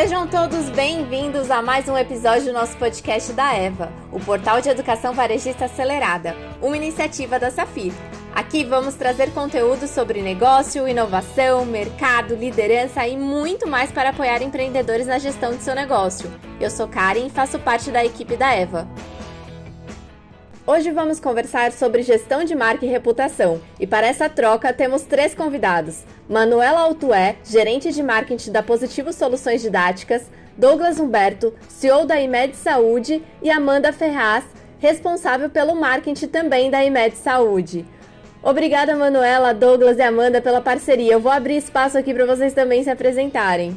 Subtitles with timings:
[0.00, 4.70] Sejam todos bem-vindos a mais um episódio do nosso podcast da EVA, o portal de
[4.70, 7.92] educação varejista acelerada, uma iniciativa da Safir.
[8.34, 15.06] Aqui vamos trazer conteúdo sobre negócio, inovação, mercado, liderança e muito mais para apoiar empreendedores
[15.06, 16.32] na gestão de seu negócio.
[16.58, 18.88] Eu sou Karen e faço parte da equipe da EVA.
[20.72, 23.60] Hoje vamos conversar sobre gestão de marca e reputação.
[23.80, 29.62] E para essa troca temos três convidados: Manuela Altué, gerente de marketing da Positivo Soluções
[29.62, 34.44] Didáticas, Douglas Humberto, CEO da IMED Saúde e Amanda Ferraz,
[34.78, 37.84] responsável pelo marketing também da IMED Saúde.
[38.40, 41.14] Obrigada, Manuela, Douglas e Amanda, pela parceria.
[41.14, 43.76] Eu vou abrir espaço aqui para vocês também se apresentarem.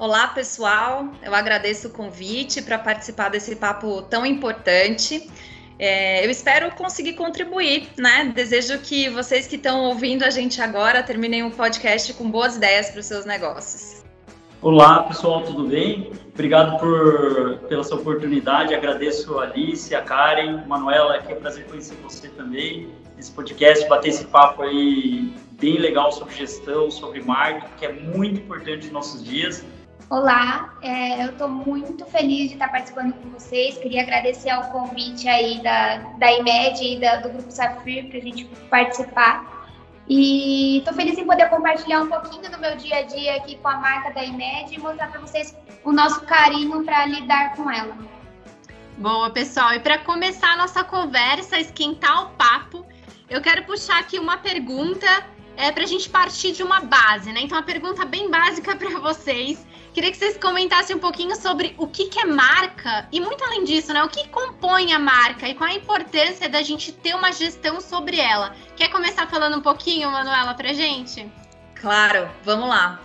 [0.00, 1.10] Olá, pessoal.
[1.22, 5.30] Eu agradeço o convite para participar desse papo tão importante.
[5.78, 8.32] É, eu espero conseguir contribuir, né?
[8.34, 12.88] Desejo que vocês que estão ouvindo a gente agora terminem o podcast com boas ideias
[12.88, 14.02] para os seus negócios.
[14.62, 16.10] Olá, pessoal, tudo bem?
[16.32, 18.74] Obrigado por, pela sua oportunidade.
[18.74, 22.88] Agradeço a Alice, a Karen, a Manuela, que é um prazer conhecer você também.
[23.18, 28.40] Esse podcast, bater esse papo aí bem legal sobre gestão, sobre marketing, que é muito
[28.40, 29.62] importante nos nossos dias.
[30.10, 33.78] Olá, é, eu estou muito feliz de estar participando com vocês.
[33.78, 38.20] Queria agradecer ao convite aí da, da IMED e da, do Grupo Safir para a
[38.20, 39.68] gente participar.
[40.08, 43.68] E estou feliz em poder compartilhar um pouquinho do meu dia a dia aqui com
[43.68, 47.96] a marca da IMED e mostrar para vocês o nosso carinho para lidar com ela.
[48.98, 49.74] Boa, pessoal.
[49.74, 52.84] E para começar a nossa conversa, esquentar o papo,
[53.28, 55.06] eu quero puxar aqui uma pergunta
[55.56, 57.40] é, para a gente partir de uma base, né?
[57.42, 59.64] Então, uma pergunta bem básica para vocês.
[59.92, 63.64] Queria que vocês comentassem um pouquinho sobre o que, que é marca e, muito além
[63.64, 67.32] disso, né, o que compõe a marca e qual a importância da gente ter uma
[67.32, 68.54] gestão sobre ela.
[68.76, 71.28] Quer começar falando um pouquinho, Manuela, pra gente?
[71.74, 73.00] Claro, vamos lá.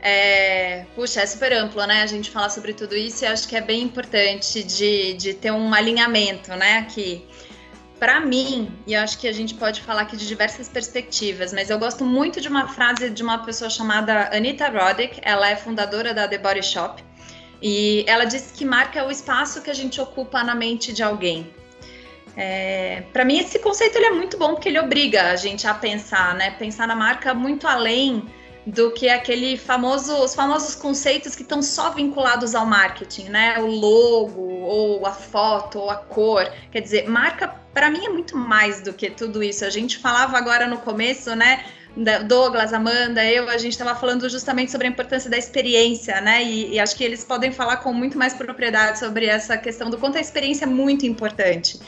[0.00, 2.02] É, puxa, é super amplo, né?
[2.02, 5.52] A gente falar sobre tudo isso e acho que é bem importante de, de ter
[5.52, 6.78] um alinhamento, né?
[6.78, 7.24] Aqui
[8.04, 11.78] para mim, e acho que a gente pode falar aqui de diversas perspectivas, mas eu
[11.78, 16.28] gosto muito de uma frase de uma pessoa chamada Anita Roddick, ela é fundadora da
[16.28, 17.02] The Body Shop,
[17.62, 21.02] e ela disse que marca é o espaço que a gente ocupa na mente de
[21.02, 21.50] alguém.
[22.36, 25.72] É, para mim, esse conceito ele é muito bom porque ele obriga a gente a
[25.72, 26.50] pensar, né?
[26.58, 28.22] Pensar na marca muito além
[28.66, 33.58] do que aquele famoso, os famosos conceitos que estão só vinculados ao marketing, né?
[33.58, 36.50] O logo, ou a foto, ou a cor.
[36.72, 39.64] Quer dizer, marca para mim é muito mais do que tudo isso.
[39.64, 41.64] A gente falava agora no começo, né?
[42.26, 46.42] Douglas, Amanda, eu, a gente estava falando justamente sobre a importância da experiência, né?
[46.42, 49.96] E, e, acho que eles podem falar com muito mais propriedade sobre essa questão do
[49.96, 51.78] quanto a experiência é muito importante.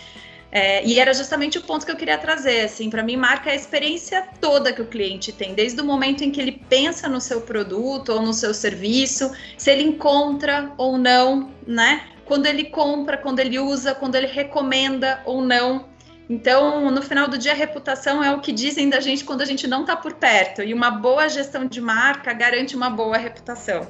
[0.51, 3.55] É, e era justamente o ponto que eu queria trazer, assim, para mim marca a
[3.55, 7.41] experiência toda que o cliente tem, desde o momento em que ele pensa no seu
[7.41, 12.07] produto ou no seu serviço, se ele encontra ou não, né?
[12.25, 15.87] Quando ele compra, quando ele usa, quando ele recomenda ou não.
[16.29, 19.45] Então, no final do dia, a reputação é o que dizem da gente quando a
[19.45, 20.63] gente não está por perto.
[20.63, 23.87] E uma boa gestão de marca garante uma boa reputação.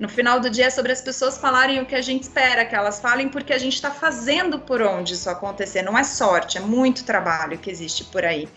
[0.00, 2.74] No final do dia é sobre as pessoas falarem o que a gente espera que
[2.74, 5.82] elas falem, porque a gente está fazendo por onde isso acontecer.
[5.82, 8.48] Não é sorte, é muito trabalho que existe por aí.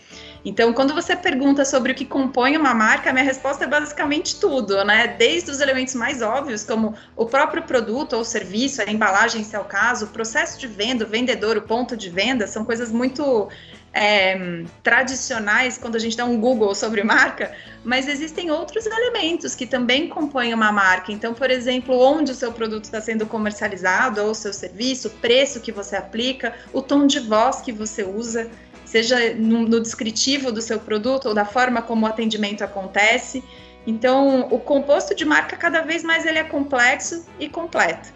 [0.42, 4.82] Então, quando você pergunta sobre o que compõe uma marca, minha resposta é basicamente tudo,
[4.86, 5.06] né?
[5.18, 9.60] Desde os elementos mais óbvios, como o próprio produto ou serviço, a embalagem, se é
[9.60, 13.50] o caso, o processo de venda, o vendedor, o ponto de venda, são coisas muito
[13.94, 17.52] é, tradicionais quando a gente dá um Google sobre marca,
[17.84, 21.12] mas existem outros elementos que também compõem uma marca.
[21.12, 25.10] Então, por exemplo, onde o seu produto está sendo comercializado ou o seu serviço, o
[25.12, 28.50] preço que você aplica, o tom de voz que você usa,
[28.84, 33.44] seja no, no descritivo do seu produto ou da forma como o atendimento acontece.
[33.86, 38.13] Então, o composto de marca cada vez mais ele é complexo e completo.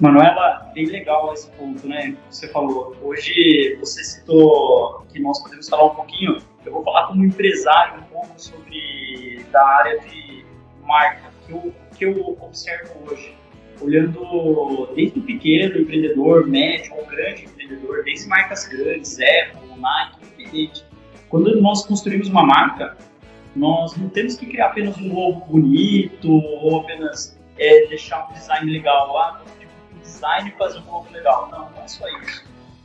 [0.00, 2.16] Manuela, bem legal esse ponto, né?
[2.30, 2.96] Você falou.
[3.02, 6.38] Hoje você citou que nós podemos falar um pouquinho.
[6.64, 10.42] Eu vou falar como empresário um pouco sobre da área de
[10.82, 13.36] marca que eu, que eu observo hoje.
[13.78, 20.84] Olhando desde o pequeno empreendedor, médio ou grande empreendedor, desde marcas grandes, Apple, Nike, independente.
[21.28, 22.96] Quando nós construímos uma marca,
[23.54, 28.72] nós não temos que criar apenas um logo bonito ou apenas é, deixar um design
[28.72, 29.42] legal lá
[30.20, 31.48] design e fazer um pouco legal.
[31.50, 32.44] Não, não é só isso.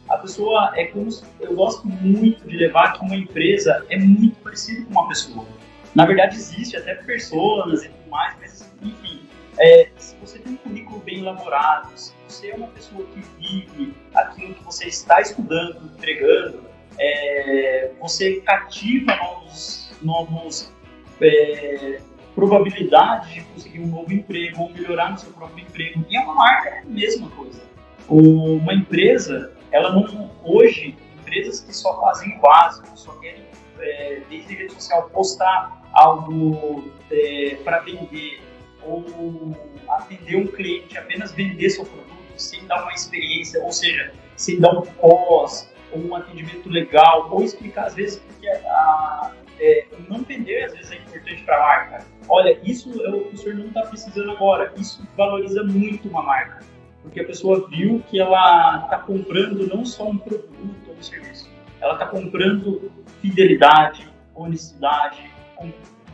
[0.09, 1.09] A pessoa é como.
[1.39, 5.45] Eu gosto muito de levar que uma empresa é muito parecida com uma pessoa.
[5.93, 9.21] Na verdade, existe até pessoas e tudo mais, mas enfim.
[9.57, 13.95] É, se você tem um currículo bem elaborado, se você é uma pessoa que vive
[14.13, 16.65] aquilo que você está estudando, entregando,
[16.99, 20.73] é, você cativa novos, novos
[21.21, 22.01] é,
[22.35, 26.05] probabilidade de conseguir um novo emprego ou melhorar no seu próprio emprego.
[26.09, 27.63] E é uma marca é a mesma coisa.
[28.07, 33.45] Uma empresa, ela não hoje empresas que só fazem o básico, só querem
[33.79, 38.41] é, desde rede social postar algo é, para vender
[38.83, 39.55] ou
[39.89, 42.05] atender um cliente apenas vender seu produto
[42.37, 47.43] sem dar uma experiência, ou seja, sem dar um pós ou um atendimento legal ou
[47.43, 52.05] explicar às vezes porque a, é, não vender às vezes é importante para a marca.
[52.27, 54.73] Olha, isso é o que o senhor não está precisando agora.
[54.77, 56.59] Isso valoriza muito uma marca,
[57.01, 61.49] porque a pessoa viu que ela está comprando não só um produto ou um serviço,
[61.81, 62.91] ela está comprando
[63.21, 65.29] fidelidade, honestidade,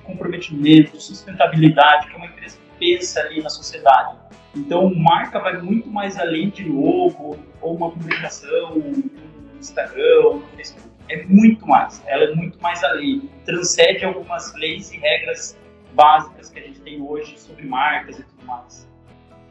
[0.04, 4.18] comprometimento, sustentabilidade, que é uma empresa que pensa ali na sociedade.
[4.56, 10.91] Então, marca vai muito mais além de logo ou uma publicação no Instagram no Facebook
[11.12, 15.58] é muito mais, ela é muito mais além, transcende algumas leis e regras
[15.94, 18.90] básicas que a gente tem hoje sobre marcas e tudo mais.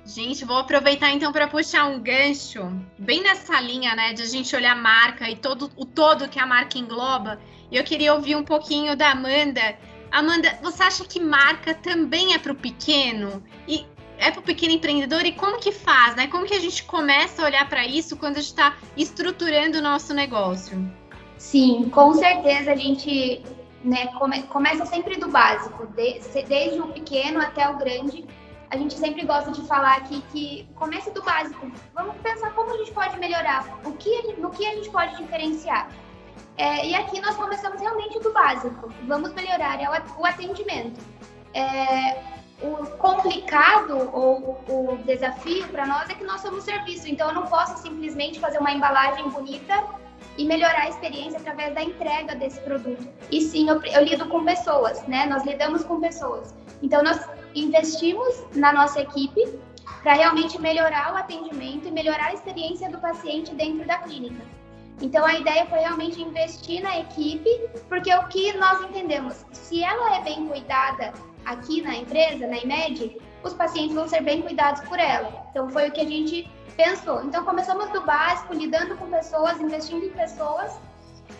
[0.06, 2.62] Gente, vou aproveitar então para puxar um gancho
[2.98, 6.40] bem nessa linha, né, de a gente olhar a marca e todo o todo que
[6.40, 7.38] a marca engloba.
[7.70, 9.76] E eu queria ouvir um pouquinho da Amanda.
[10.10, 13.42] Amanda, você acha que marca também é para o pequeno?
[13.68, 13.86] E
[14.18, 16.26] é para o pequeno empreendedor e como que faz, né?
[16.26, 19.82] Como que a gente começa a olhar para isso quando a gente está estruturando o
[19.82, 20.99] nosso negócio?
[21.40, 23.42] Sim, com certeza a gente
[23.82, 28.26] né, come, começa sempre do básico, de, desde o pequeno até o grande.
[28.68, 31.72] A gente sempre gosta de falar aqui que comece do básico.
[31.94, 35.88] Vamos pensar como a gente pode melhorar, o que, no que a gente pode diferenciar.
[36.58, 38.92] É, e aqui nós começamos realmente do básico.
[39.08, 39.88] Vamos melhorar é
[40.18, 41.00] o, atendimento.
[41.54, 42.22] É,
[42.60, 47.46] o complicado ou o desafio para nós é que nós somos serviço, então eu não
[47.46, 49.98] posso simplesmente fazer uma embalagem bonita
[50.38, 53.06] e melhorar a experiência através da entrega desse produto.
[53.30, 55.26] E sim, eu, eu lido com pessoas, né?
[55.26, 56.54] Nós lidamos com pessoas.
[56.82, 57.20] Então, nós
[57.54, 59.58] investimos na nossa equipe
[60.02, 64.42] para realmente melhorar o atendimento e melhorar a experiência do paciente dentro da clínica.
[65.02, 67.48] Então, a ideia foi realmente investir na equipe,
[67.88, 71.12] porque o que nós entendemos, se ela é bem cuidada
[71.44, 75.46] aqui na empresa, na IMED, os pacientes vão ser bem cuidados por ela.
[75.50, 76.50] Então, foi o que a gente
[76.82, 77.22] pensou.
[77.24, 80.80] Então começamos do básico, lidando com pessoas, investindo em pessoas.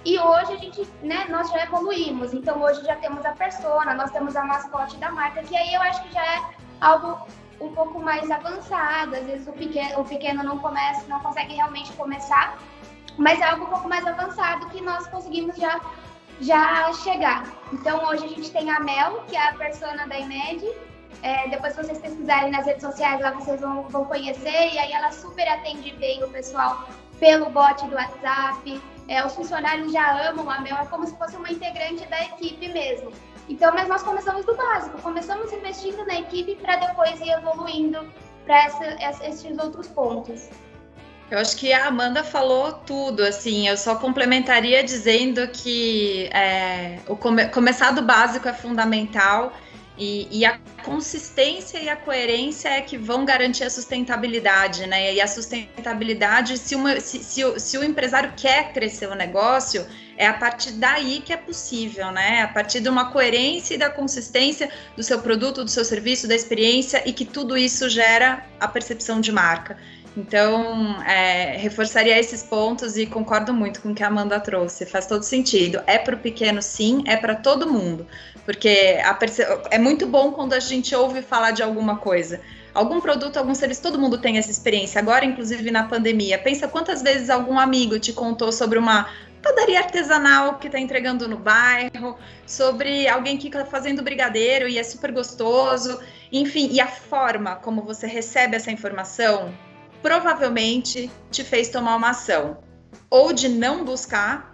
[0.04, 2.32] E hoje a gente, né, nós já evoluímos.
[2.34, 5.80] Então hoje já temos a persona, nós temos a mascote da marca, que aí eu
[5.82, 6.40] acho que já é
[6.80, 7.26] algo
[7.60, 9.16] um pouco mais avançado.
[9.16, 12.58] Às vezes o pequeno, o pequeno não começa, não consegue realmente começar,
[13.16, 15.80] mas é algo um pouco mais avançado que nós conseguimos já
[16.40, 17.44] já chegar.
[17.70, 20.64] Então hoje a gente tem a Mel, que é a persona da IMED,
[21.22, 24.72] é, depois, se vocês pesquisarem nas redes sociais, lá vocês vão, vão conhecer.
[24.72, 28.80] E aí, ela super atende bem o pessoal pelo bot do WhatsApp.
[29.08, 32.68] É, os funcionários já amam a Mel, é como se fosse uma integrante da equipe
[32.68, 33.12] mesmo.
[33.48, 38.08] Então, mas nós começamos do básico, começamos investindo na equipe para depois ir evoluindo
[38.46, 38.68] para
[39.28, 40.48] esses outros pontos.
[41.30, 47.16] Eu acho que a Amanda falou tudo, assim, eu só complementaria dizendo que é, o
[47.16, 49.52] come começar do básico é fundamental
[50.00, 55.12] e, e, a consistência e a coerência é que vão garantir a sustentabilidade, né?
[55.12, 59.86] E a sustentabilidade, se, uma, se, se, o, se o empresário quer crescer o negócio,
[60.16, 62.40] é a partir daí que é possível, né?
[62.40, 66.34] A partir de uma coerência e da consistência do seu produto, do seu serviço, da
[66.34, 69.76] experiência e que tudo isso gera a percepção de marca.
[70.16, 74.84] Então, é, reforçaria esses pontos e concordo muito com o que a Amanda trouxe.
[74.84, 75.80] Faz todo sentido.
[75.86, 78.06] É para o pequeno, sim, é para todo mundo.
[78.50, 78.98] Porque
[79.70, 82.40] é muito bom quando a gente ouve falar de alguma coisa.
[82.74, 84.98] Algum produto, algum serviço, todo mundo tem essa experiência.
[84.98, 89.08] Agora, inclusive na pandemia, pensa quantas vezes algum amigo te contou sobre uma
[89.40, 94.82] padaria artesanal que está entregando no bairro, sobre alguém que está fazendo brigadeiro e é
[94.82, 96.00] super gostoso.
[96.32, 99.54] Enfim, e a forma como você recebe essa informação
[100.02, 102.58] provavelmente te fez tomar uma ação,
[103.08, 104.49] ou de não buscar,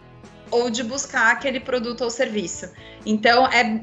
[0.50, 2.70] ou de buscar aquele produto ou serviço.
[3.04, 3.80] Então, é,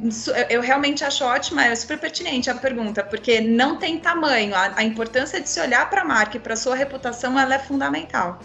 [0.49, 4.55] eu realmente acho ótima, é super pertinente a pergunta, porque não tem tamanho.
[4.55, 7.59] A, a importância de se olhar para a marca e para sua reputação, ela é
[7.59, 8.39] fundamental.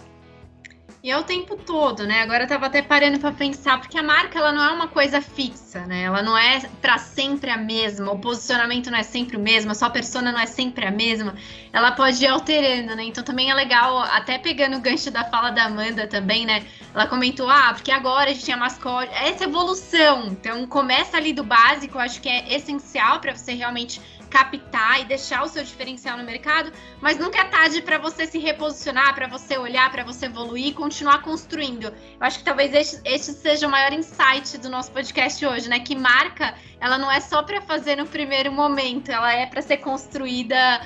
[1.01, 2.21] E é o tempo todo, né?
[2.21, 5.21] Agora eu tava até parando para pensar, porque a marca ela não é uma coisa
[5.21, 6.03] fixa, né?
[6.03, 9.75] Ela não é para sempre a mesma, o posicionamento não é sempre o mesmo, a
[9.75, 11.35] sua persona não é sempre a mesma.
[11.71, 13.03] Ela pode ir alterando, né?
[13.03, 16.65] Então também é legal, até pegando o gancho da fala da Amanda também, né?
[16.93, 19.13] Ela comentou: "Ah, porque agora a gente tinha mascote".
[19.13, 20.27] É essa evolução.
[20.27, 25.05] Então começa ali do básico, eu acho que é essencial para você realmente captar e
[25.05, 26.71] deixar o seu diferencial no mercado,
[27.01, 30.73] mas nunca é tarde para você se reposicionar, para você olhar, para você evoluir e
[30.73, 31.85] continuar construindo.
[31.85, 35.79] Eu acho que talvez este, este, seja o maior insight do nosso podcast hoje, né?
[35.79, 39.77] Que marca, ela não é só para fazer no primeiro momento, ela é para ser
[39.77, 40.81] construída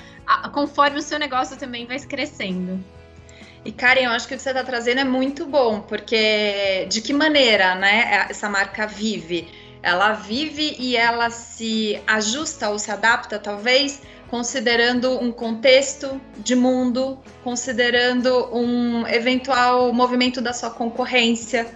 [0.53, 2.83] conforme o seu negócio também vai crescendo.
[3.65, 7.01] E Karen, eu acho que o que você está trazendo é muito bom, porque de
[7.01, 9.47] que maneira, né, essa marca vive?
[9.83, 17.19] Ela vive e ela se ajusta ou se adapta, talvez, considerando um contexto de mundo,
[17.43, 21.67] considerando um eventual movimento da sua concorrência,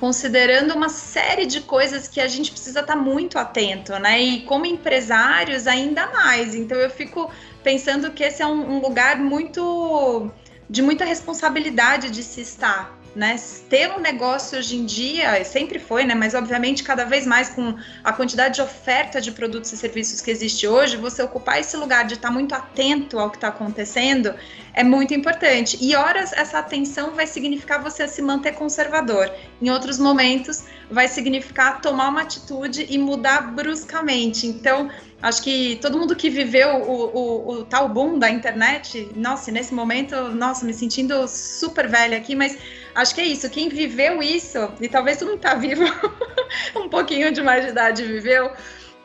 [0.00, 4.20] considerando uma série de coisas que a gente precisa estar muito atento, né?
[4.20, 6.56] E como empresários, ainda mais.
[6.56, 7.30] Então, eu fico
[7.62, 10.28] pensando que esse é um lugar muito
[10.68, 13.36] de muita responsabilidade de se estar né?
[13.68, 16.14] Ter um negócio hoje em dia, sempre foi, né?
[16.14, 20.30] Mas obviamente cada vez mais com a quantidade de oferta de produtos e serviços que
[20.30, 24.34] existe hoje, você ocupar esse lugar de estar muito atento ao que está acontecendo
[24.74, 25.76] é muito importante.
[25.80, 29.30] E horas essa atenção vai significar você se manter conservador.
[29.60, 34.46] Em outros momentos vai significar tomar uma atitude e mudar bruscamente.
[34.46, 39.50] Então, acho que todo mundo que viveu o, o, o tal boom da internet, nossa,
[39.50, 42.56] nesse momento, nossa, me sentindo super velha aqui, mas
[42.94, 43.48] acho que é isso.
[43.50, 45.84] Quem viveu isso, e talvez tu não tá vivo,
[46.76, 48.50] um pouquinho de mais de idade viveu,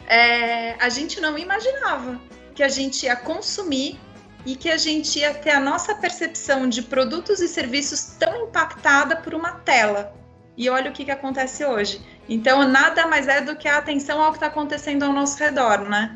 [0.08, 2.20] é, a gente não imaginava
[2.56, 4.00] que a gente ia consumir
[4.48, 9.18] e que a gente ia ter a nossa percepção de produtos e serviços tão impactada
[9.18, 10.16] por uma tela.
[10.56, 12.01] E olha o que, que acontece hoje.
[12.30, 15.80] Então, nada mais é do que a atenção ao que está acontecendo ao nosso redor,
[15.89, 16.16] né?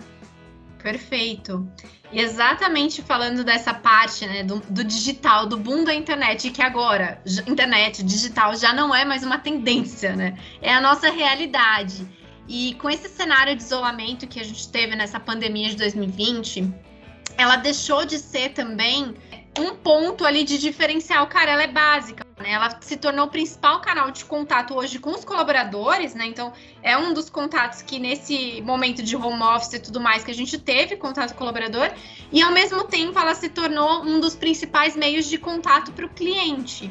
[0.81, 1.69] Perfeito.
[2.09, 7.21] E exatamente falando dessa parte né, do, do, digital, do boom da internet, que agora,
[7.45, 10.37] internet, digital, já não é mais uma tendência, né?
[10.61, 12.07] É a nossa realidade.
[12.47, 16.90] E com esse cenário de isolamento que a gente teve nessa pandemia de 2020,
[17.37, 19.15] ela deixou de ser também
[19.59, 21.27] um ponto ali de diferencial.
[21.27, 22.51] Cara, ela é básica, né?
[22.51, 26.25] Ela se tornou o principal canal de contato hoje com os colaboradores, né?
[26.25, 30.31] Então, é um dos contatos que nesse momento de home office e tudo mais que
[30.31, 31.91] a gente teve contato com o colaborador,
[32.31, 36.09] e ao mesmo tempo ela se tornou um dos principais meios de contato para o
[36.09, 36.89] cliente.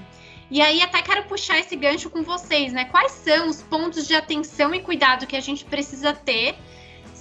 [0.51, 2.85] E aí até quero puxar esse gancho com vocês, né?
[2.87, 6.57] Quais são os pontos de atenção e cuidado que a gente precisa ter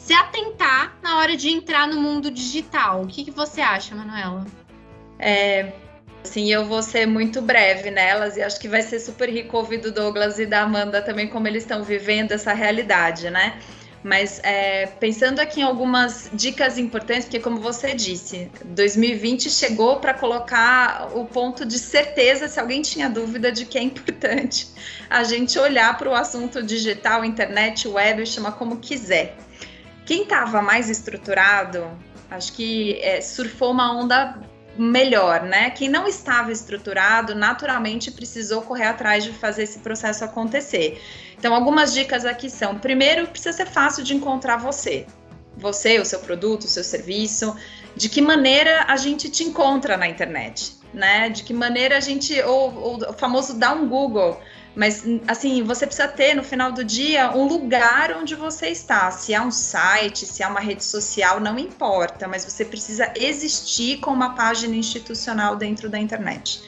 [0.10, 3.04] se atentar na hora de entrar no mundo digital?
[3.04, 4.44] O que, que você acha, Manuela?
[5.20, 5.72] É,
[6.24, 9.78] Sim, eu vou ser muito breve nelas e acho que vai ser super rico ouvir
[9.78, 13.60] do Douglas e da Amanda também como eles estão vivendo essa realidade, né?
[14.04, 20.16] Mas é, pensando aqui em algumas dicas importantes, porque como você disse, 2020 chegou para
[20.16, 24.70] colocar o ponto de certeza, se alguém tinha dúvida de que é importante
[25.08, 29.38] a gente olhar para o assunto digital, internet, web, chama como quiser.
[30.10, 31.88] Quem estava mais estruturado,
[32.32, 34.40] acho que é, surfou uma onda
[34.76, 35.70] melhor, né?
[35.70, 41.00] Quem não estava estruturado, naturalmente precisou correr atrás de fazer esse processo acontecer.
[41.38, 45.06] Então, algumas dicas aqui são: primeiro, precisa ser fácil de encontrar você.
[45.56, 47.56] Você, o seu produto, o seu serviço,
[47.96, 51.30] de que maneira a gente te encontra na internet, né?
[51.30, 54.42] De que maneira a gente, ou, ou o famoso dar um Google,
[54.80, 59.12] mas, assim, você precisa ter no final do dia um lugar onde você está.
[59.12, 63.98] Se é um site, se é uma rede social, não importa, mas você precisa existir
[63.98, 66.62] com uma página institucional dentro da internet.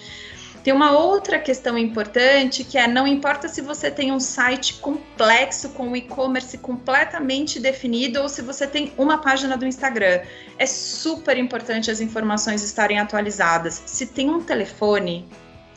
[0.62, 5.70] Tem uma outra questão importante que é: não importa se você tem um site complexo
[5.70, 10.20] com o e-commerce completamente definido ou se você tem uma página do Instagram.
[10.58, 13.82] É super importante as informações estarem atualizadas.
[13.86, 15.26] Se tem um telefone,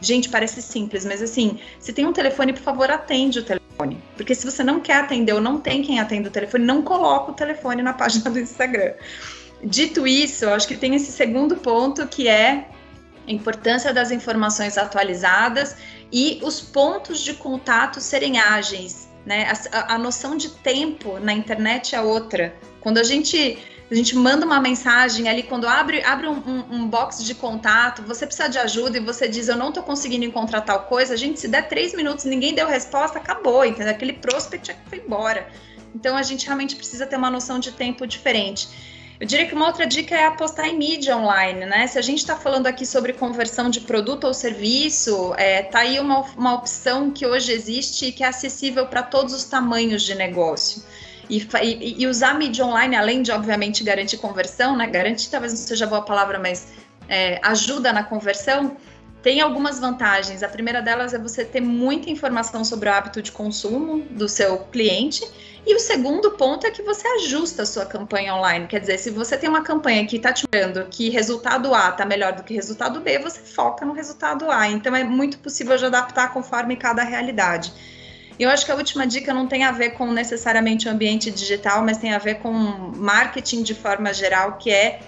[0.04, 4.02] Gente, parece simples, mas assim, se tem um telefone, por favor, atende o telefone.
[4.16, 7.32] Porque se você não quer atender ou não tem quem atenda o telefone, não coloca
[7.32, 8.92] o telefone na página do Instagram.
[9.62, 12.68] Dito isso, eu acho que tem esse segundo ponto que é
[13.26, 15.74] a importância das informações atualizadas
[16.12, 19.08] e os pontos de contato serem ágeis.
[19.24, 19.50] Né?
[19.72, 22.54] A, a, noção de tempo na internet é outra.
[22.82, 23.56] Quando a gente
[23.90, 28.02] a gente manda uma mensagem ali, quando abre, abre um, um, um, box de contato,
[28.02, 31.38] você precisa de ajuda e você diz, eu não estou conseguindo encontrar tal coisa, gente,
[31.38, 33.92] se der três minutos ninguém deu resposta, acabou, entendeu?
[33.92, 35.46] Aquele prospect já foi embora.
[35.94, 38.68] Então a gente realmente precisa ter uma noção de tempo diferente.
[39.20, 41.86] Eu diria que uma outra dica é apostar em mídia online, né?
[41.86, 46.00] Se a gente está falando aqui sobre conversão de produto ou serviço, é, tá aí
[46.00, 50.16] uma, uma opção que hoje existe e que é acessível para todos os tamanhos de
[50.16, 50.82] negócio.
[51.28, 51.46] E,
[52.02, 54.86] e, usar mídia online, além de, obviamente, garantir conversão, né?
[54.86, 56.68] Garantir talvez não seja boa palavra, mas
[57.08, 58.76] é, ajuda na conversão,
[59.24, 60.42] tem algumas vantagens.
[60.42, 64.58] A primeira delas é você ter muita informação sobre o hábito de consumo do seu
[64.58, 65.24] cliente
[65.66, 68.66] E o segundo ponto é que você ajusta a sua campanha online.
[68.66, 72.04] Quer dizer, se você tem uma campanha que está te dando que resultado A está
[72.04, 74.68] melhor do que resultado B, você foca no resultado A.
[74.68, 77.72] Então é muito possível de adaptar conforme cada realidade.
[78.38, 81.30] E eu acho que a última dica não tem a ver com necessariamente o ambiente
[81.30, 85.00] digital, mas tem a ver com marketing de forma geral, que é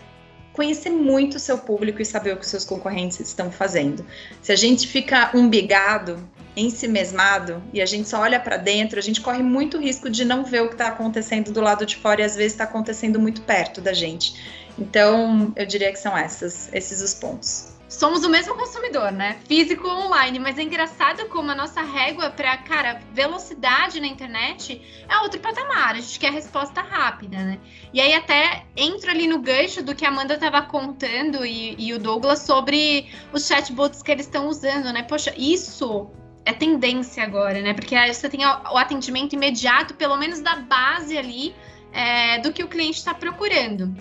[0.52, 4.06] conhecer muito o seu público e saber o que seus concorrentes estão fazendo.
[4.40, 8.99] Se a gente fica umbigado, em si mesmado e a gente só olha para dentro,
[8.99, 11.97] a gente corre muito risco de não ver o que está acontecendo do lado de
[11.97, 14.35] fora e às vezes está acontecendo muito perto da gente.
[14.78, 19.38] Então, eu diria que são essas, esses os pontos somos o mesmo consumidor, né?
[19.47, 24.81] Físico ou online, mas é engraçado como a nossa régua para, cara, velocidade na internet
[25.09, 25.95] é outro patamar.
[25.95, 27.59] A gente quer resposta rápida, né?
[27.93, 31.95] E aí até entra ali no gancho do que a Amanda estava contando e, e
[31.95, 35.02] o Douglas sobre os chatbots que eles estão usando, né?
[35.02, 36.11] Poxa, isso
[36.45, 37.73] é tendência agora, né?
[37.73, 41.55] Porque você tem o atendimento imediato, pelo menos da base ali,
[41.93, 43.95] é, do que o cliente está procurando.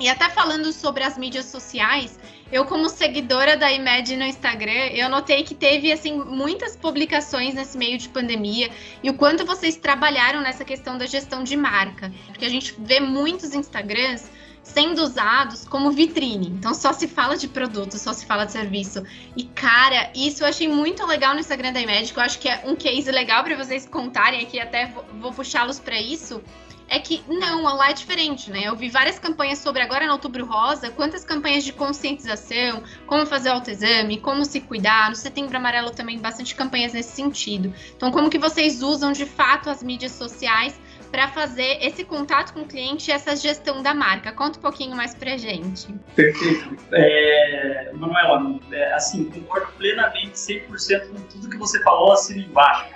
[0.00, 2.18] E até falando sobre as mídias sociais,
[2.52, 7.76] eu como seguidora da IMED no Instagram, eu notei que teve assim muitas publicações nesse
[7.76, 8.70] meio de pandemia
[9.02, 13.00] e o quanto vocês trabalharam nessa questão da gestão de marca, porque a gente vê
[13.00, 14.30] muitos Instagrams
[14.62, 16.48] sendo usados como vitrine.
[16.48, 19.04] Então só se fala de produto, só se fala de serviço.
[19.36, 22.62] E cara, isso eu achei muito legal no Instagram da IMED, eu acho que é
[22.64, 26.42] um case legal para vocês contarem aqui, até vou puxá-los para isso
[26.88, 28.62] é que não, lá é diferente, né?
[28.64, 33.50] Eu vi várias campanhas sobre agora no Outubro Rosa, quantas campanhas de conscientização, como fazer
[33.50, 35.08] autoexame, como se cuidar.
[35.08, 37.72] No Setembro Amarelo também bastante campanhas nesse sentido.
[37.96, 40.78] Então, como que vocês usam de fato as mídias sociais
[41.10, 44.32] para fazer esse contato com o cliente e essa gestão da marca?
[44.32, 45.92] Conta um pouquinho mais pra gente.
[46.14, 46.76] Perfeito.
[46.92, 52.86] É, Manuela, é, assim, concordo plenamente 100% com tudo que você falou assim embaixo,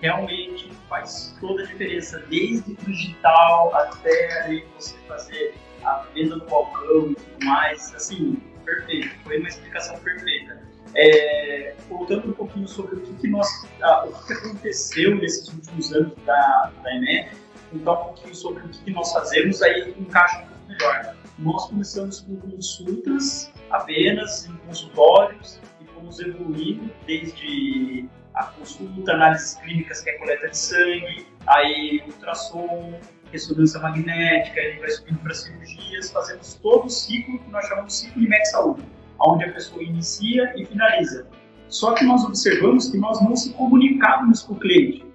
[0.00, 6.44] realmente faz toda a diferença, desde o digital até ali você fazer a venda no
[6.46, 7.94] balcão e tudo mais.
[7.94, 10.60] Assim, perfeito, foi uma explicação perfeita.
[10.94, 13.46] É, voltando um pouquinho sobre o que, que nós,
[13.80, 17.28] ah, o que aconteceu nesses últimos anos da, da ENE,
[17.72, 21.16] então um pouquinho sobre o que, que nós fazemos, aí encaixa um pouco melhor.
[21.38, 28.08] Nós começamos com consultas apenas em consultórios e fomos evoluindo desde
[28.40, 32.98] a consulta, análises clínicas, que é coleta de sangue, aí ultrassom,
[33.30, 38.00] ressonância magnética, ele vai subindo para cirurgias, fazemos todo o ciclo que nós chamamos de
[38.00, 38.82] ciclo de médica saúde,
[39.20, 41.26] onde a pessoa inicia e finaliza.
[41.68, 45.06] Só que nós observamos que nós não se comunicávamos com o cliente.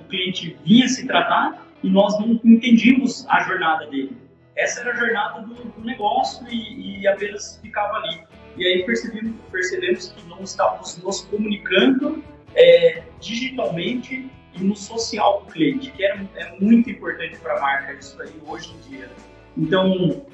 [0.00, 4.16] O cliente vinha se tratar e nós não entendíamos a jornada dele.
[4.56, 8.22] Essa era a jornada do, do negócio e, e apenas ficava ali.
[8.56, 12.22] E aí percebemos, percebemos que não estávamos nos comunicando
[12.54, 17.92] é, digitalmente e no social do cliente, que é, é muito importante para a marca
[17.92, 19.10] isso aí hoje em dia.
[19.56, 20.24] Então,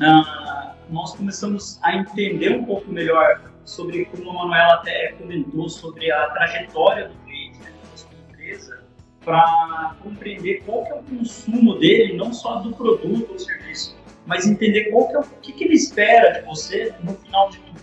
[0.00, 6.10] ah, nós começamos a entender um pouco melhor sobre, como a Manuela até comentou, sobre
[6.10, 8.84] a trajetória do cliente dentro da sua empresa,
[9.24, 14.46] para compreender qual que é o consumo dele, não só do produto ou serviço, mas
[14.46, 17.80] entender qual que é o que, que ele espera de você no final de tudo.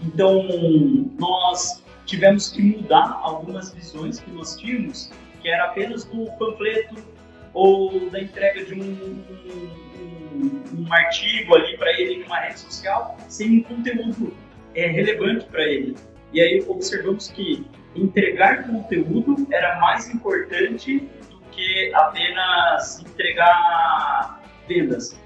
[0.00, 0.46] Então,
[1.18, 6.96] nós tivemos que mudar algumas visões que nós tínhamos, que era apenas do panfleto
[7.52, 9.24] ou da entrega de um,
[10.34, 14.34] um, um artigo ali para ele em uma rede social, sem um conteúdo
[14.74, 15.96] é, relevante para ele.
[16.32, 25.18] E aí observamos que entregar conteúdo era mais importante do que apenas entregar vendas,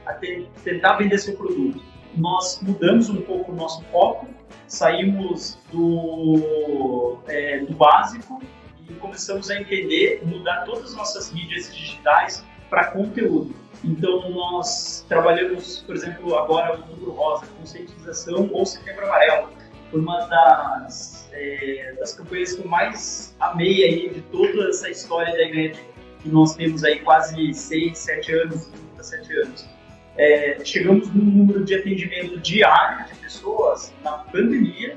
[0.64, 1.80] tentar vender seu produto.
[2.16, 4.26] Nós mudamos um pouco o nosso foco
[4.68, 8.42] saímos do, é, do básico
[8.88, 13.54] e começamos a entender, mudar todas as nossas mídias digitais para conteúdo.
[13.84, 19.50] Então, nós trabalhamos, por exemplo, agora o Outubro Rosa, conscientização ou Setembro Amarelo.
[19.90, 25.32] Foi uma das, é, das campanhas que eu mais amei aí de toda essa história
[25.32, 25.78] da INET,
[26.20, 29.68] que nós temos aí quase 6, 7 anos, 7 anos
[30.16, 34.96] é, chegamos num número de atendimento diário de pessoas na pandemia,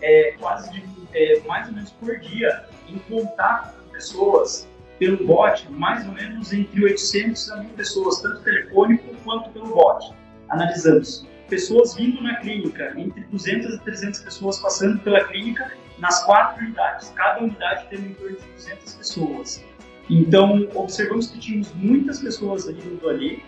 [0.00, 5.68] é, quase de, é, mais ou menos por dia, em contato com pessoas pelo bot,
[5.70, 10.14] mais ou menos entre 800 a 1000 pessoas, tanto telefônico quanto pelo bot.
[10.48, 16.64] Analisamos pessoas vindo na clínica, entre 200 e 300 pessoas passando pela clínica nas quatro
[16.64, 19.64] unidades, cada unidade tendo em torno de 200 pessoas.
[20.10, 23.42] Então, observamos que tínhamos muitas pessoas ali,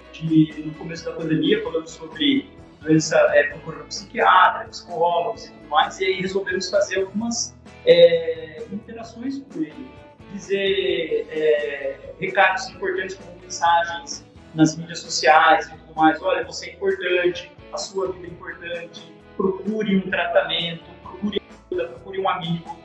[0.64, 2.48] no começo da pandemia, falando sobre
[2.80, 9.42] doença, é, procurando psiquiatra, psicólogos e tudo mais, e aí resolvemos fazer algumas é, interações
[9.52, 9.86] com ele.
[10.32, 16.20] dizer é, recados importantes como mensagens nas mídias sociais e tudo mais.
[16.22, 21.40] Olha, você é importante, a sua vida é importante, procure um tratamento, procure
[21.70, 22.78] ajuda, procure um amigo.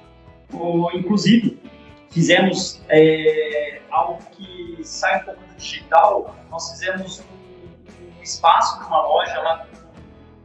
[0.54, 1.58] Ou, inclusive,
[2.12, 9.02] fizemos é, algo que sai um pouco do digital, nós fizemos um, um espaço numa
[9.02, 9.68] loja lá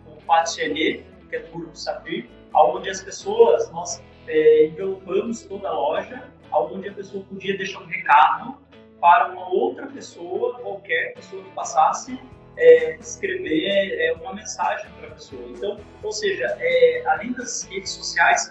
[0.04, 5.68] com o Pátio que é do Grupo Safir, onde as pessoas, nós é, envelopamos toda
[5.68, 8.56] a loja, onde a pessoa podia deixar um recado
[9.00, 12.18] para uma outra pessoa, qualquer pessoa que passasse,
[12.56, 15.42] é, escrever é, uma mensagem para a pessoa.
[15.48, 18.50] Então, ou seja, é, além das redes sociais,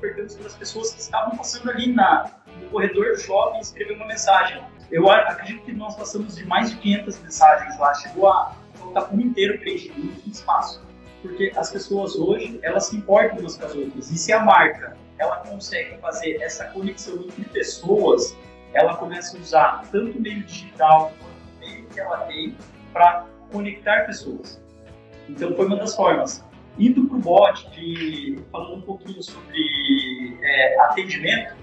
[0.00, 4.06] perguntamos para as pessoas que estavam passando ali na, no corredor do shopping escrever uma
[4.06, 4.62] mensagem.
[4.90, 9.20] Eu acredito que nós passamos de mais de 500 mensagens lá, chegou a colocar o
[9.20, 10.82] inteiro preenchido no espaço.
[11.22, 14.10] Porque as pessoas hoje, elas se importam umas com as outras.
[14.10, 18.36] E se a marca, ela consegue fazer essa conexão entre pessoas,
[18.72, 22.56] ela começa a usar tanto o meio digital quanto o meio que ela tem
[22.92, 24.60] para conectar pessoas.
[25.28, 26.44] Então foi uma das formas.
[26.78, 31.54] Indo para o bot, de, falando um pouquinho sobre é, atendimento,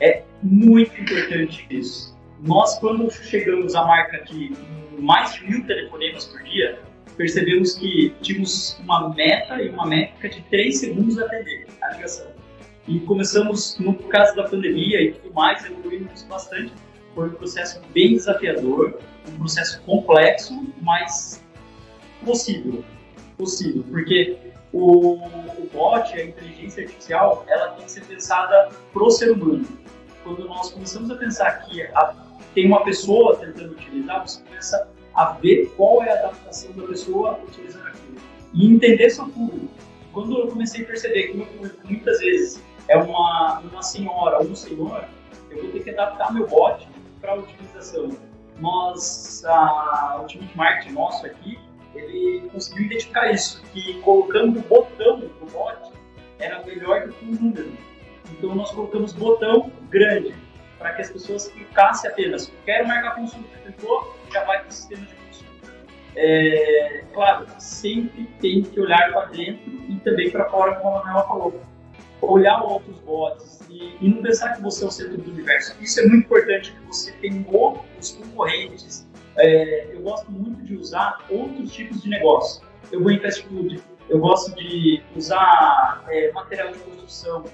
[0.00, 2.16] é muito importante isso.
[2.40, 4.52] Nós, quando chegamos à marca de
[4.98, 6.78] mais de mil telefonemas por dia,
[7.16, 12.26] percebemos que tínhamos uma meta e uma métrica de 3 segundos a atender a ligação.
[12.86, 16.72] E começamos, no caso da pandemia e tudo mais, evoluímos bastante.
[17.14, 21.42] Foi um processo bem desafiador, um processo complexo, mas
[22.24, 22.84] possível.
[23.36, 24.36] Possível, porque
[24.72, 29.66] o, o bot, a inteligência artificial, ela tem que ser pensada pro ser humano.
[30.22, 32.14] Quando nós começamos a pensar que a,
[32.54, 37.40] tem uma pessoa tentando utilizar, você começa a ver qual é a adaptação da pessoa
[37.46, 38.16] utilizando aquilo.
[38.52, 39.68] E entender seu público.
[40.12, 44.46] Quando eu comecei a perceber que meu público muitas vezes é uma, uma senhora ou
[44.46, 45.04] um senhor,
[45.50, 46.88] eu vou ter que adaptar meu bot
[47.20, 48.10] para a utilização.
[48.58, 51.58] Nós, a, o time de marketing nosso aqui,
[51.96, 55.92] ele conseguiu identificar isso, que colocando botão do bot
[56.38, 57.72] era melhor do que o número.
[58.30, 60.34] Então nós colocamos botão grande,
[60.78, 65.06] para que as pessoas clicassem apenas, quero marcar consulta, clicou, já vai para o sistema
[65.06, 65.72] de consulta.
[66.16, 71.26] É, claro, sempre tem que olhar para dentro e também para fora, como a Manuela
[71.26, 71.62] falou
[72.20, 75.76] olhar outros bots e, e, não pensar que você é o centro do universo.
[75.80, 79.05] Isso é muito importante, que você tem outros concorrentes.
[79.38, 82.64] É, eu gosto muito de usar outros tipos de negócio.
[82.90, 87.44] Eu vou em fast food, eu gosto de usar é, material de construção.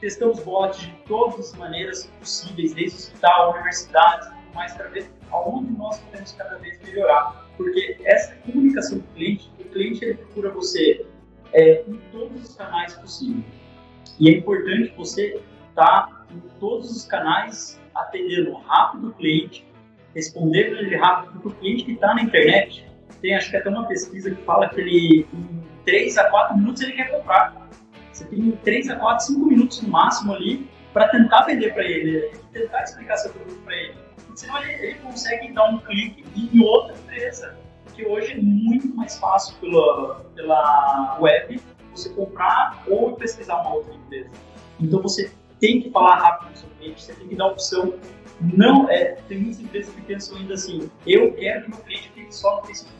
[0.00, 5.98] Testamos bots de todas as maneiras possíveis, desde hospital, universidades, mais para ver aonde nós
[6.00, 7.46] podemos cada vez melhorar.
[7.56, 11.06] Porque essa comunicação com o cliente, o cliente ele procura você
[11.52, 13.44] é, em todos os canais possíveis.
[14.18, 19.66] E é importante você estar tá em todos os canais atendendo rápido o cliente,
[20.16, 22.86] respondendo ele rápido, porque o cliente que está na internet,
[23.20, 26.82] tem acho que até uma pesquisa que fala que ele em 3 a 4 minutos
[26.82, 27.68] ele quer comprar.
[28.10, 32.32] Você tem 3 a 4, 5 minutos no máximo ali para tentar vender para ele,
[32.50, 33.94] tentar explicar seu produto para ele.
[34.34, 37.54] Senão ele, ele consegue dar um clique em outra empresa,
[37.94, 41.60] que hoje é muito mais fácil pela, pela web
[41.92, 44.30] você comprar ou pesquisar uma outra empresa.
[44.80, 47.94] Então você tem que falar rápido com o seu cliente, você tem que dar opção.
[48.40, 52.34] Não é, tem muitas empresas que pensam ainda assim, eu quero que meu cliente fique
[52.34, 52.94] só no Facebook.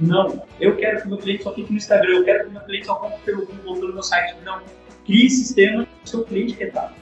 [0.00, 2.86] Não, eu quero que meu cliente só fique no Instagram, eu quero que meu cliente
[2.86, 4.36] só compre pelo Google, pelo meu site.
[4.44, 4.60] Não,
[5.06, 6.92] crie sistema que seu cliente quer estar.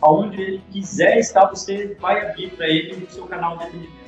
[0.00, 4.02] Aonde ele quiser estar, você vai abrir para ele o seu canal de atendimento.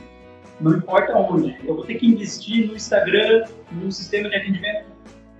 [0.61, 1.57] Não importa onde.
[1.65, 4.95] Eu vou ter que investir no Instagram, no sistema de atendimento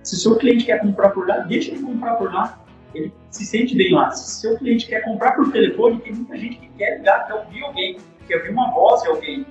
[0.05, 2.63] se o seu cliente quer comprar por lá, deixa ele comprar por lá.
[2.95, 4.09] Ele se sente bem lá.
[4.11, 7.63] Se seu cliente quer comprar por telefone, tem muita gente que quer ligar, quer ouvir
[7.63, 9.45] alguém, quer ouvir uma voz de alguém.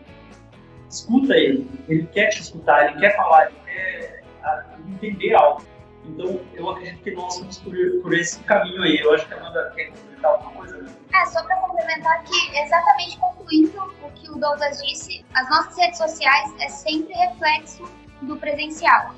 [0.88, 1.68] Escuta ele.
[1.88, 5.62] Ele quer te escutar, ele quer falar, ele quer ah, entender algo.
[6.07, 8.98] Então, eu acredito que nós vamos por, por esse caminho aí.
[8.98, 10.76] Eu acho que a Amanda quer complementar alguma coisa.
[10.78, 10.92] Né?
[11.14, 15.98] É, só para complementar que, exatamente concluindo o que o Douglas disse, as nossas redes
[15.98, 17.90] sociais é sempre reflexo
[18.22, 19.14] do presencial.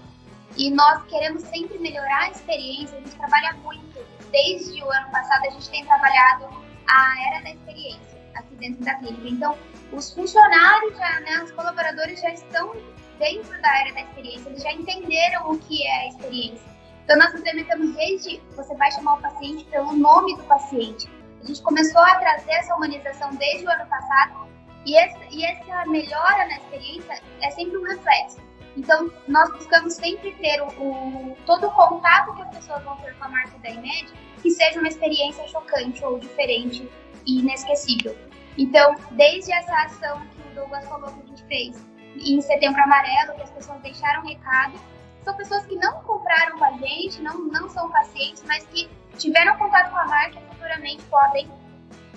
[0.57, 3.86] E nós queremos sempre melhorar a experiência, a gente trabalha muito.
[4.31, 6.49] Desde o ano passado, a gente tem trabalhado
[6.89, 9.29] a era da experiência aqui dentro da clínica.
[9.29, 9.59] Então,
[9.93, 12.75] os funcionários, já, né, os colaboradores já estão
[13.19, 16.77] dentro da era da experiência, eles já entenderam o que é a experiência.
[17.05, 21.09] Então, nós implementamos desde você vai chamar o paciente pelo nome do paciente.
[21.43, 24.49] A gente começou a trazer essa humanização desde o ano passado
[24.85, 28.46] e, essa, e essa melhora na experiência é sempre um reflexo
[28.77, 33.15] então, nós buscamos sempre ter o, o, todo o contato que as pessoas vão ter
[33.17, 34.13] com a marca da IMED
[34.43, 36.89] que seja uma experiência chocante ou diferente
[37.27, 38.17] e inesquecível.
[38.59, 41.87] Então, desde essa ação que o Douglas falou que a gente fez
[42.17, 44.79] em Setembro Amarelo, que as pessoas deixaram recado,
[45.25, 49.57] são pessoas que não compraram com a gente, não, não são pacientes, mas que tiveram
[49.57, 51.51] contato com a marca e futuramente podem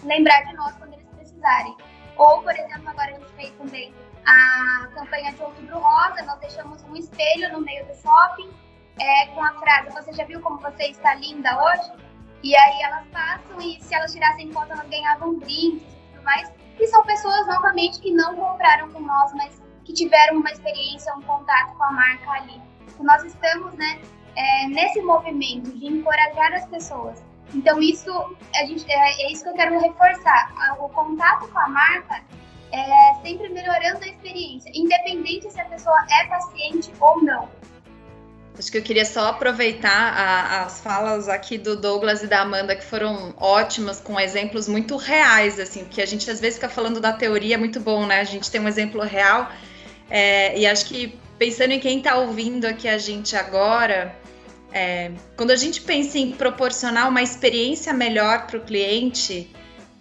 [0.03, 1.75] lembrar de nós quando eles precisarem.
[2.17, 3.93] Ou, por exemplo, agora a gente fez também
[4.25, 8.49] a campanha de Outubro Rosa, nós deixamos um espelho no meio do shopping
[8.99, 11.91] é, com a frase: Você já viu como você está linda hoje?
[12.41, 16.51] E aí elas passam e se elas tirassem foto, elas ganhavam brindes e tudo mais.
[16.79, 21.21] E são pessoas, novamente, que não compraram com nós, mas que tiveram uma experiência, um
[21.21, 22.61] contato com a marca ali.
[22.87, 23.99] Então, nós estamos né,
[24.35, 27.21] é, nesse movimento de encorajar as pessoas.
[27.53, 28.11] Então, isso,
[28.55, 30.53] a gente, é, é isso que eu quero reforçar.
[30.79, 32.23] O contato com a marca
[32.71, 37.49] é sempre melhorando a experiência, independente se a pessoa é paciente ou não.
[38.57, 42.75] Acho que eu queria só aproveitar a, as falas aqui do Douglas e da Amanda,
[42.75, 46.99] que foram ótimas, com exemplos muito reais, assim, porque a gente às vezes fica falando
[46.99, 48.19] da teoria, é muito bom, né?
[48.19, 49.49] A gente tem um exemplo real,
[50.09, 54.13] é, e acho que pensando em quem está ouvindo aqui a gente agora,
[54.73, 59.49] é, quando a gente pensa em proporcionar uma experiência melhor para o cliente,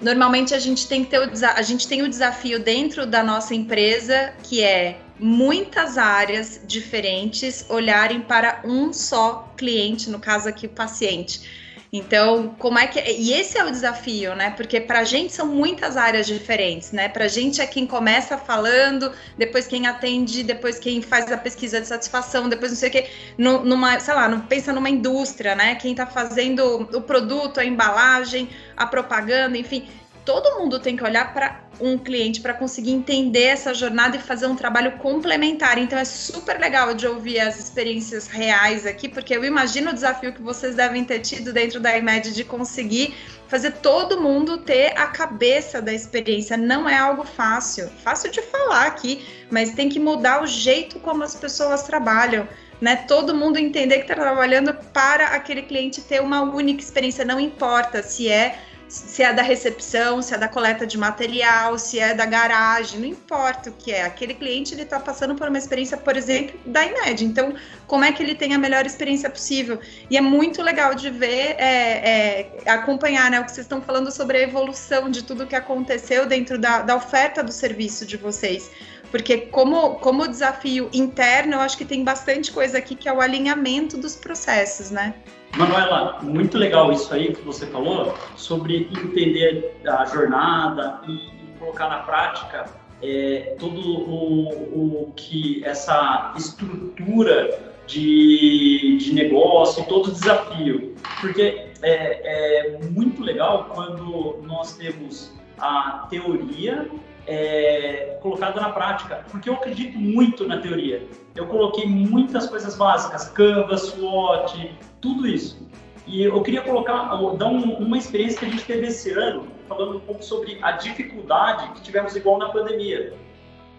[0.01, 3.55] normalmente a gente tem que ter o, a gente tem o desafio dentro da nossa
[3.55, 10.71] empresa que é muitas áreas diferentes olharem para um só cliente, no caso aqui o
[10.71, 11.68] paciente.
[11.93, 13.01] Então, como é que.
[13.01, 14.51] E esse é o desafio, né?
[14.51, 17.09] Porque para a gente são muitas áreas diferentes, né?
[17.09, 21.81] Para a gente é quem começa falando, depois quem atende, depois quem faz a pesquisa
[21.81, 23.11] de satisfação, depois não sei o quê.
[23.39, 25.77] Numa, sei lá, pensa numa indústria, né?
[25.77, 29.89] Quem está fazendo o produto, a embalagem, a propaganda, enfim
[30.29, 34.47] todo mundo tem que olhar para um cliente para conseguir entender essa jornada e fazer
[34.47, 35.79] um trabalho complementar.
[35.79, 40.35] Então é super legal de ouvir as experiências reais aqui, porque eu imagino o desafio
[40.35, 43.15] que vocês devem ter tido dentro da IMED de conseguir
[43.47, 46.59] fazer todo mundo ter a cabeça da experiência.
[46.59, 51.25] Não é algo fácil, fácil de falar aqui, mas tem que mudar o jeito como
[51.25, 52.47] as pessoas trabalham.
[52.81, 57.41] Né, todo mundo entender que está trabalhando para aquele cliente ter uma única experiência, não
[57.41, 58.57] importa se é
[58.89, 63.07] se é da recepção, se é da coleta de material, se é da garagem, não
[63.07, 64.03] importa o que é.
[64.03, 67.25] Aquele cliente ele está passando por uma experiência, por exemplo, da IMED.
[67.25, 67.55] Então,
[67.87, 69.79] como é que ele tem a melhor experiência possível?
[70.09, 74.11] E é muito legal de ver, é, é, acompanhar né, o que vocês estão falando
[74.11, 78.71] sobre a evolução de tudo que aconteceu dentro da, da oferta do serviço de vocês.
[79.11, 83.21] Porque como, como desafio interno, eu acho que tem bastante coisa aqui que é o
[83.21, 85.15] alinhamento dos processos, né?
[85.57, 91.99] Manuela, muito legal isso aí que você falou sobre entender a jornada e, colocar na
[91.99, 92.67] prática
[93.03, 100.95] é, todo o, o, que essa estrutura de, de negócio, todo o desafio.
[101.21, 106.89] Porque é, é muito legal quando nós temos a teoria
[107.29, 111.07] é, colocada na prática, porque eu acredito muito na teoria.
[111.37, 115.69] Eu coloquei muitas coisas básicas, Canvas, SWOT, tudo isso.
[116.07, 119.99] E eu queria colocar, dar um, uma experiência que a gente teve esse ano, falando
[119.99, 123.13] um pouco sobre a dificuldade que tivemos igual na pandemia.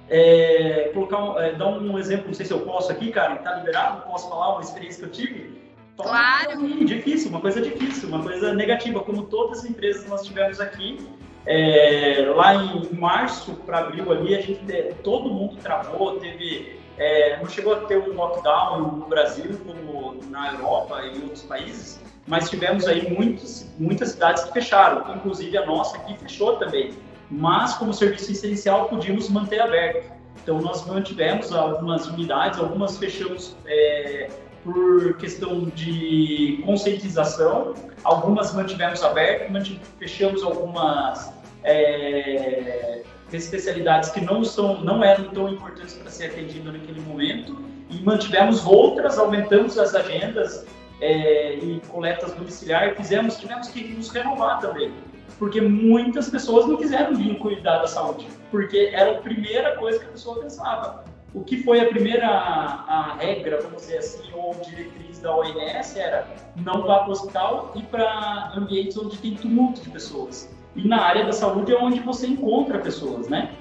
[0.07, 4.03] É, colocar, é, dar um exemplo, não sei se eu posso aqui, cara, tá liberado?
[4.03, 5.59] Posso falar uma experiência que eu tive?
[5.97, 6.85] Claro.
[6.85, 10.99] difícil, uma coisa difícil, uma coisa negativa, como todas as empresas nós tivemos aqui.
[11.45, 14.61] É, lá em março para abril ali, a gente
[15.03, 20.51] todo mundo travou, teve é, não chegou a ter um lockdown no Brasil como na
[20.51, 25.65] Europa e em outros países, mas tivemos aí muitos, muitas cidades que fecharam, inclusive a
[25.65, 26.91] nossa aqui fechou também.
[27.31, 30.11] Mas como serviço essencial podíamos manter aberto.
[30.43, 34.29] Então nós mantivemos algumas unidades, algumas fechamos é,
[34.63, 39.51] por questão de conscientização, algumas mantivemos aberto,
[39.97, 46.99] fechamos algumas é, especialidades que não são, não eram tão importantes para ser atendido naquele
[47.01, 47.57] momento
[47.89, 50.65] e mantivemos outras, aumentamos as agendas
[51.01, 54.93] é, e coletas domiciliares, fizemos, tivemos que nos renovar também,
[55.37, 60.05] porque muitas pessoas não quiseram vir cuidar da saúde, porque era a primeira coisa que
[60.05, 61.03] a pessoa pensava.
[61.33, 65.99] O que foi a primeira a, a regra, vamos dizer assim, ou diretriz da OMS
[65.99, 70.49] era não vá para o hospital e para ambientes onde tem tumulto de pessoas.
[70.75, 73.51] E na área da saúde é onde você encontra pessoas, né?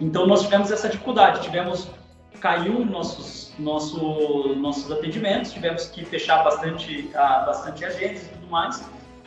[0.00, 1.90] Então nós tivemos essa dificuldade, tivemos
[2.40, 8.84] caiu nossos nosso, nossos atendimentos, tivemos que fechar bastante uh, bastante agentes e tudo mais.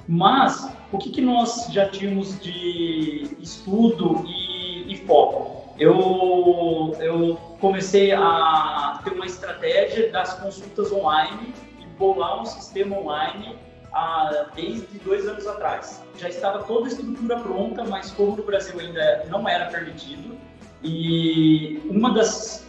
[0.08, 5.55] Mas o que, que nós já tínhamos de estudo e, e foco?
[5.78, 13.58] Eu, eu comecei a ter uma estratégia das consultas online e bolar um sistema online
[13.92, 16.02] há, desde dois anos atrás.
[16.18, 20.38] Já estava toda a estrutura pronta, mas como no Brasil ainda não era permitido,
[20.82, 22.66] e uma das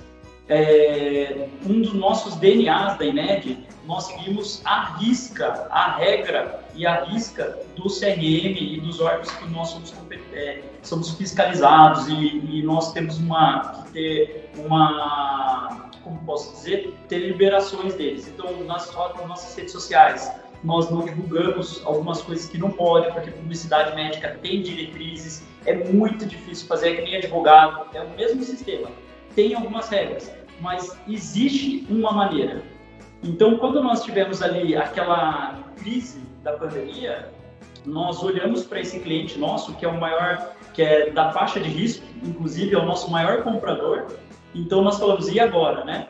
[0.48, 7.04] é, um dos nossos DNAs da INED, nós seguimos a risca, a regra e a
[7.04, 9.94] risca do CRM e dos órgãos que nós somos,
[10.32, 17.18] é, somos fiscalizados e, e, nós temos uma, que ter uma, como posso dizer, ter
[17.18, 18.28] liberações deles.
[18.28, 20.30] Então, nas, nas nossas redes sociais,
[20.62, 26.26] nós não divulgamos algumas coisas que não podem, porque publicidade médica tem diretrizes, é muito
[26.26, 28.88] difícil fazer, é que nem advogado, é o mesmo sistema
[29.36, 32.62] tem algumas regras, mas existe uma maneira.
[33.22, 37.28] Então, quando nós tivemos ali aquela crise da pandemia,
[37.84, 41.68] nós olhamos para esse cliente nosso, que é o maior, que é da faixa de
[41.68, 44.06] risco, inclusive é o nosso maior comprador.
[44.54, 46.08] Então, nós falamos, e agora, né?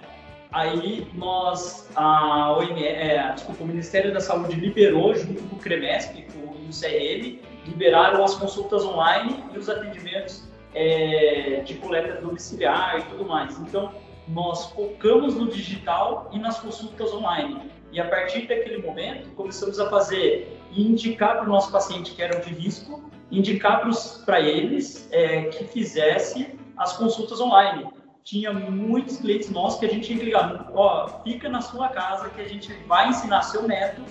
[0.53, 6.27] Aí nós, a OMS, é, desculpa, o Ministério da Saúde liberou, junto com o CREMESP
[6.33, 13.03] com o CRM, liberaram as consultas online e os atendimentos é, de coleta domiciliar e
[13.05, 13.59] tudo mais.
[13.59, 13.93] Então,
[14.29, 17.71] nós focamos no digital e nas consultas online.
[17.97, 22.21] E a partir daquele momento, começamos a fazer e indicar para o nosso paciente que
[22.21, 23.81] eram de risco, indicar
[24.27, 27.89] para eles é, que fizesse as consultas online.
[28.23, 32.43] Tinha muitos clientes nossos que a gente que ligar, ó, fica na sua casa que
[32.43, 34.03] a gente vai ensinar seu neto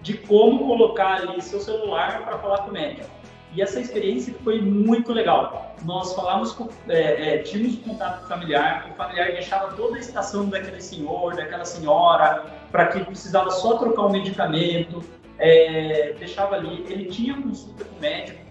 [0.00, 3.10] de como colocar ali seu celular para falar com o médico.
[3.54, 5.76] E essa experiência foi muito legal.
[5.84, 10.80] Nós falamos com, é, é, tínhamos contato familiar, o familiar deixava toda a estação daquele
[10.80, 15.04] senhor, daquela senhora, para que precisava só trocar um medicamento,
[15.38, 16.84] é, deixava ali.
[16.88, 18.44] Ele tinha consulta com o médico.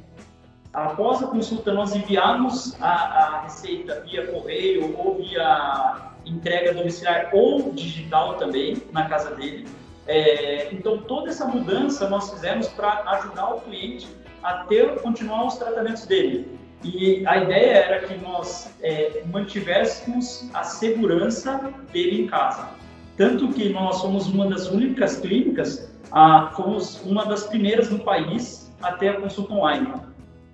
[0.72, 7.74] Após a consulta, nós enviamos a, a receita via correio ou via entrega domiciliar ou
[7.74, 9.68] digital também na casa dele.
[10.08, 14.08] É, então, toda essa mudança nós fizemos para ajudar o cliente
[14.44, 16.48] a ter, continuar os tratamentos dele.
[16.84, 22.70] E a ideia era que nós é, mantivéssemos a segurança dele em casa.
[23.16, 28.72] Tanto que nós somos uma das únicas clínicas, a, fomos uma das primeiras no país
[28.82, 29.94] a ter a consulta online.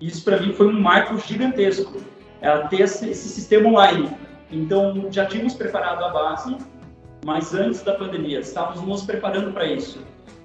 [0.00, 2.00] Isso para mim foi um marco gigantesco,
[2.40, 4.10] é, ter esse, esse sistema online.
[4.52, 6.56] Então já tínhamos preparado a base,
[7.24, 10.00] mas antes da pandemia estávamos nos preparando para isso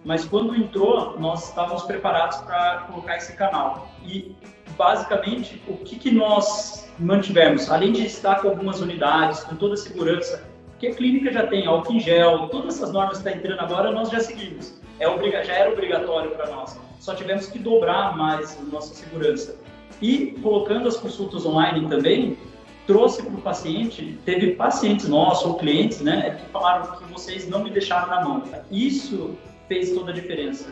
[0.05, 3.89] mas quando entrou, nós estávamos preparados para colocar esse canal.
[4.05, 4.35] E,
[4.77, 7.71] basicamente, o que, que nós mantivemos?
[7.71, 11.65] Além de estar com algumas unidades, com toda a segurança, porque a clínica já tem
[11.65, 14.79] álcool em gel, todas essas normas que estão entrando agora, nós já seguimos.
[14.99, 16.79] É obriga já era obrigatório para nós.
[16.99, 19.57] Só tivemos que dobrar mais a nossa segurança.
[20.01, 22.37] E colocando as consultas online também,
[22.85, 27.63] trouxe para o paciente, teve pacientes nossos ou clientes, né, que falaram que vocês não
[27.63, 28.43] me deixaram na mão.
[28.69, 29.35] Isso
[29.67, 30.69] fez toda a diferença.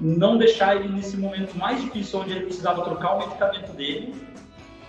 [0.00, 4.14] Não deixar ele nesse momento mais difícil, onde ele precisava trocar o medicamento dele,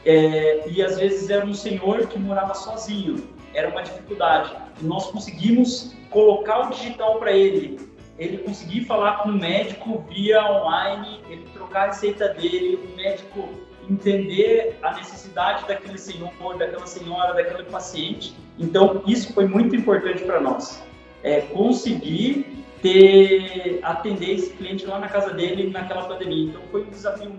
[0.06, 4.56] é, e às vezes era um senhor que morava sozinho, era uma dificuldade.
[4.82, 7.80] E nós conseguimos colocar o digital para ele,
[8.18, 13.50] ele conseguir falar com o médico via online, ele trocar a receita dele, o médico
[13.90, 18.36] entender a necessidade daquele senhor, daquela senhora, daquele paciente.
[18.58, 20.84] Então, isso foi muito importante para nós.
[21.24, 22.55] É, conseguir
[22.86, 26.50] ter atender esse cliente lá na casa dele naquela pandemia.
[26.50, 27.36] Então foi um desafio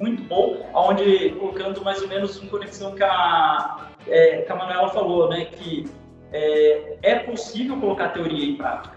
[0.00, 4.88] muito bom, onde colocando mais ou menos uma conexão que a, é, que a Manuela
[4.88, 5.88] falou, né, que
[6.32, 8.96] é, é possível colocar teoria em prática,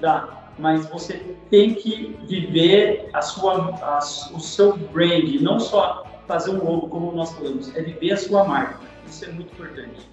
[0.00, 0.52] tá?
[0.58, 1.14] mas você
[1.50, 7.10] tem que viver a sua, a, o seu brand, não só fazer um logo, como
[7.12, 8.78] nós falamos, é viver a sua marca.
[9.06, 10.08] Isso é muito importante.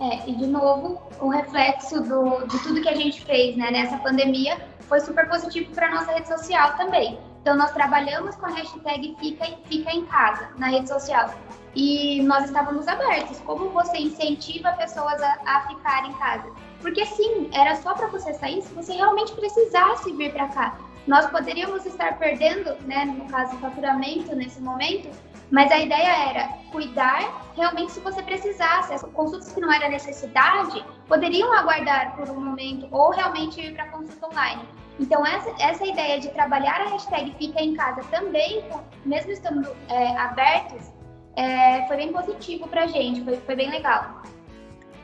[0.00, 3.98] É, e de novo, o reflexo do, de tudo que a gente fez né, nessa
[3.98, 7.18] pandemia foi super positivo para nossa rede social também.
[7.42, 11.32] Então, nós trabalhamos com a hashtag Fica, Fica em Casa na rede social.
[11.74, 13.40] E nós estávamos abertos.
[13.40, 16.50] Como você incentiva pessoas a, a ficar em casa?
[16.80, 20.78] Porque sim, era só para você sair se você realmente precisasse vir para cá.
[21.06, 25.10] Nós poderíamos estar perdendo, né, no caso, faturamento nesse momento,
[25.50, 28.94] mas a ideia era cuidar realmente se você precisasse.
[28.94, 33.88] As consultas que não era necessidade poderiam aguardar por um momento ou realmente ir para
[33.88, 34.62] consulta online.
[34.98, 38.64] Então, essa, essa ideia de trabalhar a hashtag Fica em Casa também,
[39.04, 40.92] mesmo estando é, abertos,
[41.36, 44.22] é, foi bem positivo para a gente, foi, foi bem legal.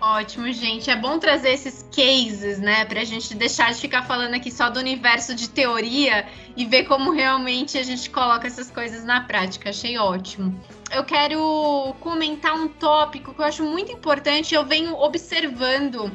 [0.00, 0.90] Ótimo, gente.
[0.90, 4.68] É bom trazer esses cases, né, para a gente deixar de ficar falando aqui só
[4.68, 9.70] do universo de teoria e ver como realmente a gente coloca essas coisas na prática.
[9.70, 10.58] Achei ótimo.
[10.92, 14.54] Eu quero comentar um tópico que eu acho muito importante.
[14.54, 16.12] Eu venho observando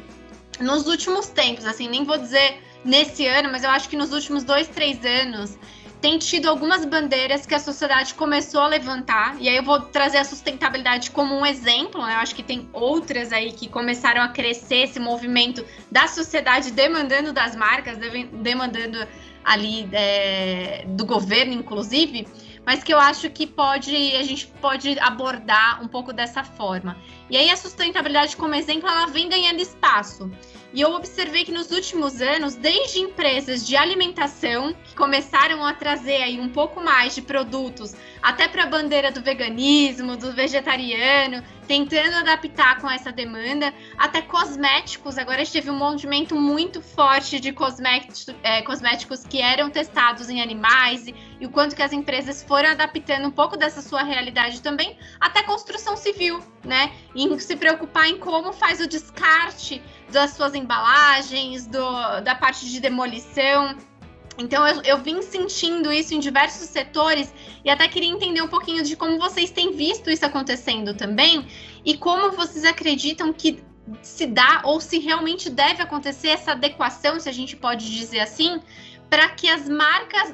[0.60, 4.44] nos últimos tempos, assim, nem vou dizer nesse ano, mas eu acho que nos últimos
[4.44, 5.58] dois, três anos
[6.02, 10.18] tem tido algumas bandeiras que a sociedade começou a levantar, e aí eu vou trazer
[10.18, 12.16] a sustentabilidade como um exemplo, né?
[12.16, 17.32] Eu acho que tem outras aí que começaram a crescer esse movimento da sociedade demandando
[17.32, 18.00] das marcas,
[18.34, 19.08] demandando
[19.44, 22.28] ali é, do governo, inclusive,
[22.66, 26.98] mas que eu acho que pode a gente pode abordar um pouco dessa forma.
[27.30, 30.32] E aí a sustentabilidade como exemplo, ela vem ganhando espaço.
[30.74, 36.24] E eu observei que nos últimos anos, desde empresas de alimentação, que começaram a trazer
[36.24, 42.16] aí um pouco mais de produtos, até para a bandeira do veganismo, do vegetariano, tentando
[42.16, 45.18] adaptar com essa demanda, até cosméticos.
[45.18, 51.08] Agora teve um movimento muito forte de cosméticos, é, cosméticos que eram testados em animais
[51.08, 54.98] e, e o quanto que as empresas foram adaptando um pouco dessa sua realidade também,
[55.20, 56.92] até construção civil, né?
[57.16, 59.82] Em se preocupar em como faz o descarte
[60.12, 63.76] das suas embalagens, do, da parte de demolição.
[64.38, 67.34] Então eu, eu, vim sentindo isso em diversos setores
[67.64, 71.48] e até queria entender um pouquinho de como vocês têm visto isso acontecendo também
[71.86, 73.64] e como vocês acreditam que
[74.02, 78.62] se dá ou se realmente deve acontecer essa adequação, se a gente pode dizer assim,
[79.10, 80.34] para que as marcas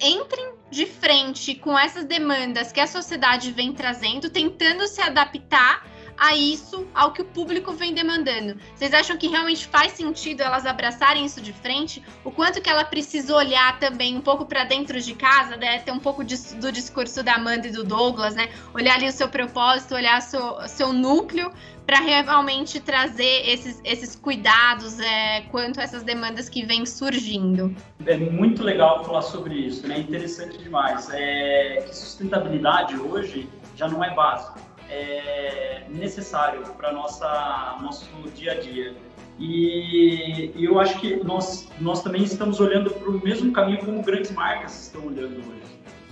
[0.00, 6.36] entrem de frente com essas demandas que a sociedade vem trazendo, tentando se adaptar a
[6.36, 8.58] isso, ao que o público vem demandando.
[8.74, 12.02] Vocês acham que realmente faz sentido elas abraçarem isso de frente?
[12.24, 15.78] O quanto que ela precisa olhar também um pouco para dentro de casa, né?
[15.80, 18.48] ter um pouco de, do discurso da Amanda e do Douglas, né?
[18.74, 21.52] Olhar ali o seu propósito, olhar seu, seu núcleo
[21.86, 27.74] para realmente trazer esses, esses cuidados é, quanto a essas demandas que vêm surgindo.
[28.06, 29.98] É muito legal falar sobre isso, né?
[29.98, 31.08] Interessante demais.
[31.12, 38.60] É que sustentabilidade hoje já não é básico é, necessário para nossa nosso dia a
[38.60, 38.94] dia.
[39.38, 44.02] E, e, eu acho que nós nós também estamos olhando para o mesmo caminho como
[44.02, 45.62] grandes marcas estão olhando hoje.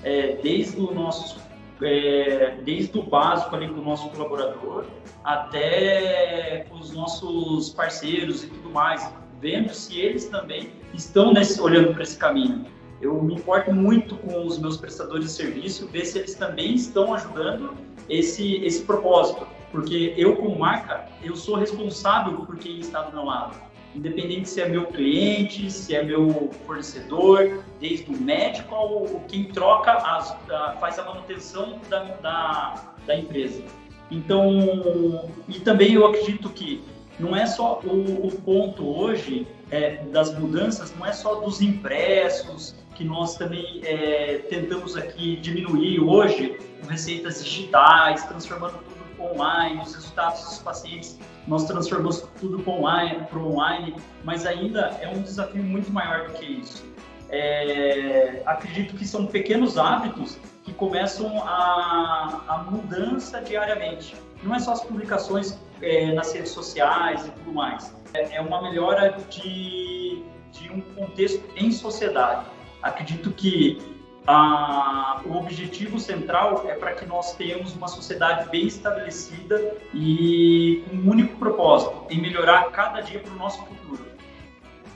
[0.03, 1.39] É, desde o nosso
[1.83, 4.87] é, desde o básico ali com o nosso colaborador
[5.24, 12.03] até os nossos parceiros e tudo mais, vendo se eles também estão nesse, olhando para
[12.03, 12.64] esse caminho.
[13.01, 17.14] Eu me importo muito com os meus prestadores de serviço, ver se eles também estão
[17.14, 17.74] ajudando
[18.09, 19.46] esse, esse propósito.
[19.72, 23.57] Porque eu, como marca, eu sou responsável por quem está do meu lado.
[23.94, 29.92] Independente se é meu cliente, se é meu fornecedor, desde o médico ao quem troca,
[29.92, 33.62] as, a, faz a manutenção da, da, da empresa.
[34.11, 36.82] Então, e também eu acredito que
[37.18, 42.74] não é só o, o ponto hoje é, das mudanças, não é só dos impressos,
[43.01, 49.94] que nós também é, tentamos aqui diminuir hoje com receitas digitais, transformando tudo online, os
[49.94, 55.90] resultados dos pacientes, nós transformamos tudo para online, online, mas ainda é um desafio muito
[55.90, 56.84] maior do que isso.
[57.30, 64.14] É, acredito que são pequenos hábitos que começam a, a mudança diariamente.
[64.42, 67.94] Não é só as publicações é, nas redes sociais e tudo mais.
[68.12, 70.22] É, é uma melhora de,
[70.53, 72.60] de um contexto em sociedade.
[72.83, 73.78] Acredito que
[74.26, 80.97] a, o objetivo central é para que nós tenhamos uma sociedade bem estabelecida e com
[80.97, 84.05] um único propósito, em melhorar cada dia para o nosso futuro.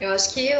[0.00, 0.50] Eu acho que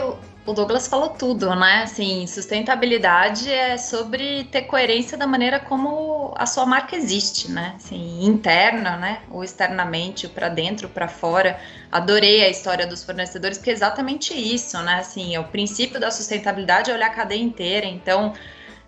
[0.46, 1.82] o Douglas falou tudo, né?
[1.84, 7.74] Assim, sustentabilidade é sobre ter coerência da maneira como a sua marca existe, né?
[7.76, 9.22] Assim, interna, né?
[9.30, 11.58] Ou externamente, para dentro, para fora.
[11.90, 14.96] Adorei a história dos fornecedores, porque é exatamente isso, né?
[14.96, 17.86] Assim, é o princípio da sustentabilidade é olhar a cadeia inteira.
[17.86, 18.34] Então,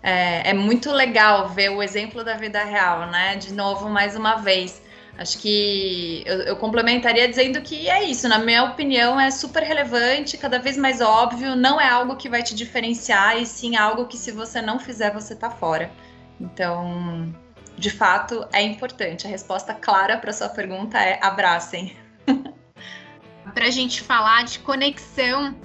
[0.03, 3.35] é, é muito legal ver o exemplo da vida real, né?
[3.35, 4.79] De novo, mais uma vez
[5.17, 10.37] Acho que eu, eu, complementaria dizendo que é isso, na minha opinião, é super relevante,
[10.37, 14.15] cada vez mais óbvio, não é algo que vai te diferenciar, e sim algo que
[14.15, 15.91] se você não fizer, você tá fora.
[16.39, 17.33] Então,
[17.75, 19.25] de fato, é importante.
[19.25, 21.97] A resposta clara para sua pergunta é abracem.
[23.53, 25.55] para a gente falar de conexão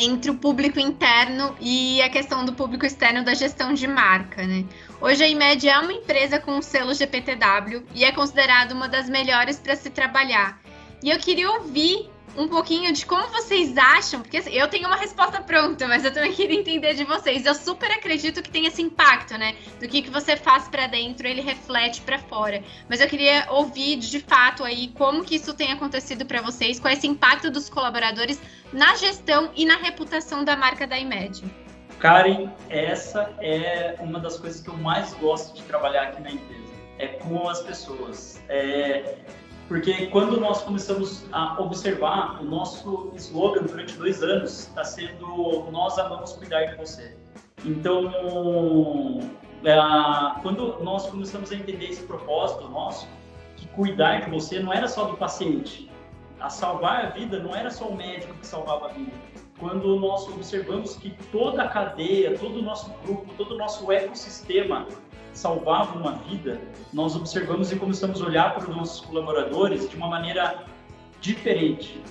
[0.00, 4.64] entre o público interno e a questão do público externo da gestão de marca, né?
[5.00, 9.08] Hoje a IMED é uma empresa com o selo GPTW e é considerada uma das
[9.08, 10.58] melhores para se trabalhar.
[11.02, 14.96] E eu queria ouvir um pouquinho de como vocês acham, porque assim, eu tenho uma
[14.96, 17.44] resposta pronta, mas eu também queria entender de vocês.
[17.44, 19.54] Eu super acredito que tem esse impacto, né?
[19.80, 22.62] Do que, que você faz para dentro, ele reflete para fora.
[22.88, 26.90] Mas eu queria ouvir de fato aí como que isso tem acontecido para vocês, qual
[26.90, 28.40] é esse impacto dos colaboradores
[28.72, 31.44] na gestão e na reputação da marca da IMED.
[31.98, 36.72] Karen, essa é uma das coisas que eu mais gosto de trabalhar aqui na empresa.
[36.98, 38.42] É com as pessoas.
[38.48, 39.16] É,
[39.70, 45.96] Porque quando nós começamos a observar, o nosso slogan durante dois anos está sendo Nós
[45.96, 47.16] amamos cuidar de você.
[47.64, 48.10] Então,
[49.62, 53.06] é, quando nós começamos a entender esse propósito nosso,
[53.56, 55.88] que cuidar de você não era só do paciente,
[56.40, 59.12] a salvar a vida não era só o médico que salvava a vida.
[59.56, 64.88] Quando nós observamos que toda a cadeia, todo o nosso grupo, todo o nosso ecossistema
[65.32, 66.60] salvava uma vida,
[66.92, 70.64] nós observamos e começamos a olhar para os nossos colaboradores de uma maneira
[71.20, 72.02] diferente.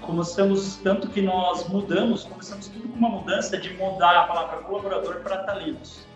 [0.00, 5.20] Começamos, tanto que nós mudamos, começamos tudo com uma mudança de mudar a palavra colaborador
[5.20, 6.06] para talentos.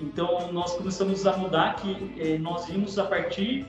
[0.00, 3.66] Então, nós começamos a mudar que eh, nós vimos a partir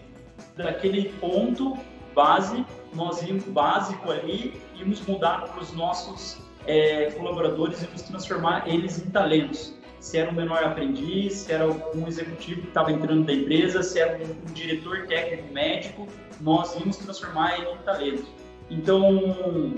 [0.57, 1.77] daquele ponto
[2.13, 9.03] base, nós íamos básico ali, íamos mudar para os nossos é, colaboradores e transformar eles
[9.03, 9.73] em talentos.
[10.03, 13.97] Se era um menor aprendiz, se era um executivo que estava entrando da empresa, se
[13.97, 16.07] era um, um diretor técnico médico,
[16.41, 18.25] nós íamos transformar ele em talento.
[18.69, 19.73] Então,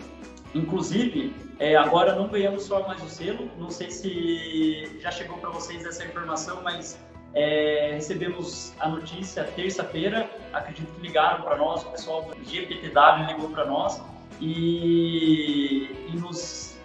[0.55, 5.51] inclusive, é, agora não ganhamos só mais o selo, não sei se já chegou para
[5.51, 6.97] vocês essa informação, mas
[7.35, 13.51] é, recebemos a notícia terça-feira, acredito que ligaram para nós, o pessoal do GPTW ligou
[13.51, 14.01] para nós
[14.41, 16.79] e, e nos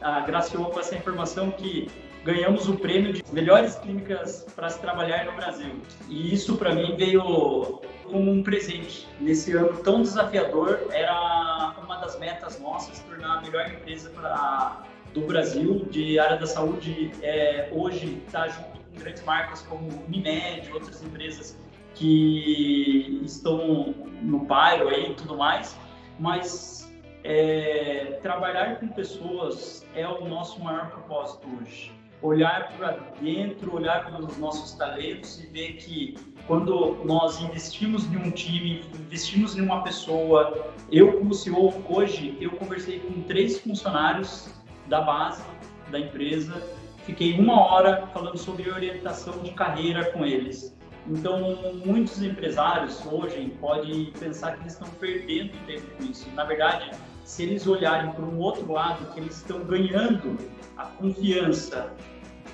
[0.00, 1.90] agraciou com essa informação que
[2.26, 5.70] ganhamos o prêmio de melhores clínicas para se trabalhar no Brasil.
[6.08, 9.06] E isso para mim veio como um presente.
[9.20, 15.20] Nesse ano tão desafiador, era uma das metas nossas tornar a melhor empresa pra, do
[15.20, 17.12] Brasil de área da saúde.
[17.22, 21.56] É, hoje está junto grandes marcas como Unimed, outras empresas
[21.94, 25.76] que estão no bairro aí e tudo mais,
[26.18, 31.95] mas é, trabalhar com pessoas é o nosso maior propósito hoje.
[32.22, 38.16] Olhar para dentro, olhar para os nossos talentos e ver que quando nós investimos em
[38.16, 44.48] um time, investimos em uma pessoa, eu como CEO hoje, eu conversei com três funcionários
[44.88, 45.44] da base
[45.90, 46.62] da empresa
[47.06, 50.76] fiquei uma hora falando sobre orientação de carreira com eles.
[51.06, 56.28] Então, muitos empresários hoje podem pensar que eles estão perdendo tempo com isso.
[56.34, 56.90] Na verdade,
[57.26, 60.38] se eles olharem para um outro lado, que eles estão ganhando
[60.76, 61.92] a confiança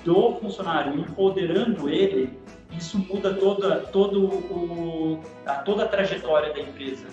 [0.03, 2.37] do funcionário, empoderando ele,
[2.75, 7.05] isso muda toda, todo o, a, toda a trajetória da empresa.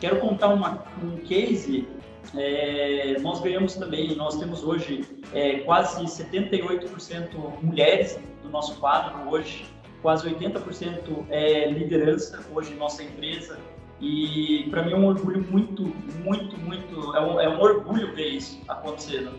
[0.00, 1.86] Quero contar uma, um case
[2.34, 5.04] é, nós ganhamos também, nós temos hoje
[5.34, 9.66] é, quase 78% mulheres do nosso quadro hoje,
[10.00, 13.58] quase 80% é liderança hoje em nossa empresa.
[14.02, 15.84] E para mim é um orgulho muito,
[16.22, 19.32] muito, muito, é um, é um orgulho ver isso acontecendo.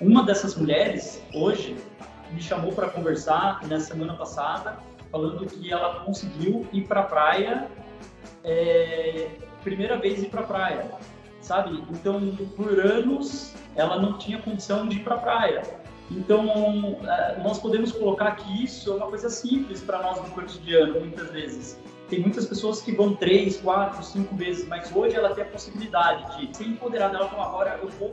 [0.00, 1.76] Uma dessas mulheres hoje
[2.32, 4.78] me chamou para conversar na semana passada,
[5.12, 7.68] falando que ela conseguiu ir para a praia,
[8.42, 9.28] é,
[9.62, 10.90] primeira vez ir para a praia
[11.46, 11.82] sabe?
[11.90, 15.62] Então, por anos, ela não tinha condição de ir para a praia.
[16.10, 21.00] Então, é, nós podemos colocar que isso é uma coisa simples para nós no cotidiano,
[21.00, 21.80] muitas vezes.
[22.08, 26.46] Tem muitas pessoas que vão três, quatro, cinco vezes, mas hoje ela tem a possibilidade
[26.46, 27.16] de ser empoderada.
[27.16, 28.12] Ela fala, agora eu vou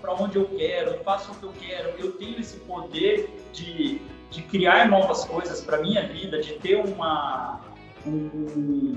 [0.00, 4.00] para onde eu quero, eu faço o que eu quero, eu tenho esse poder de,
[4.30, 7.60] de criar novas coisas para minha vida, de ter uma,
[8.06, 8.96] um,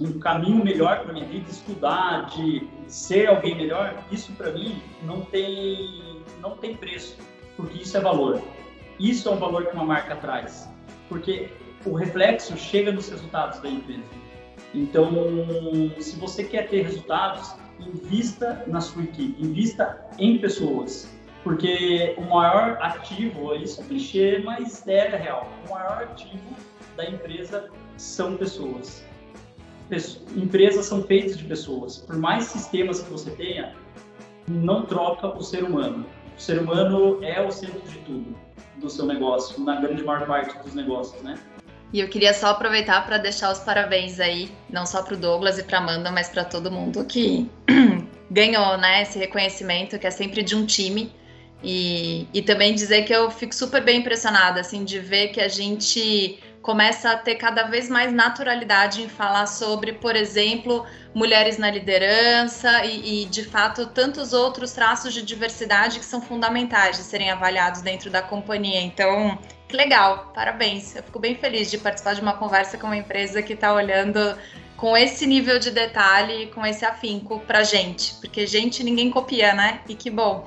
[0.00, 5.22] um caminho melhor para minha vida, estudar, de ser alguém melhor, isso para mim não
[5.22, 7.16] tem não tem preço,
[7.56, 8.42] porque isso é valor.
[8.98, 10.68] Isso é um valor que uma marca traz,
[11.08, 11.50] porque
[11.84, 14.02] o reflexo chega nos resultados da empresa.
[14.74, 15.10] Então,
[16.00, 21.12] se você quer ter resultados, invista na sua equipe, invista em pessoas,
[21.44, 26.56] porque o maior ativo, isso é clichê, mas é real, o maior ativo
[26.96, 29.04] da empresa são pessoas
[30.36, 31.98] empresas são feitas de pessoas.
[31.98, 33.74] Por mais sistemas que você tenha,
[34.48, 36.06] não troca o ser humano.
[36.36, 38.34] O ser humano é o centro de tudo
[38.76, 41.38] do seu negócio, na grande maior parte dos negócios, né?
[41.92, 45.58] E eu queria só aproveitar para deixar os parabéns aí, não só para o Douglas
[45.58, 47.50] e para Amanda, mas para todo mundo que
[48.30, 51.12] ganhou, né, esse reconhecimento que é sempre de um time.
[51.64, 55.48] E, e também dizer que eu fico super bem impressionada, assim, de ver que a
[55.48, 61.70] gente começa a ter cada vez mais naturalidade em falar sobre, por exemplo, mulheres na
[61.70, 67.30] liderança e, e, de fato, tantos outros traços de diversidade que são fundamentais de serem
[67.30, 68.80] avaliados dentro da companhia.
[68.80, 69.38] Então,
[69.72, 70.94] que legal, parabéns.
[70.94, 74.36] Eu fico bem feliz de participar de uma conversa com uma empresa que está olhando
[74.76, 79.80] com esse nível de detalhe, com esse afinco para gente, porque gente ninguém copia, né?
[79.88, 80.44] E que bom.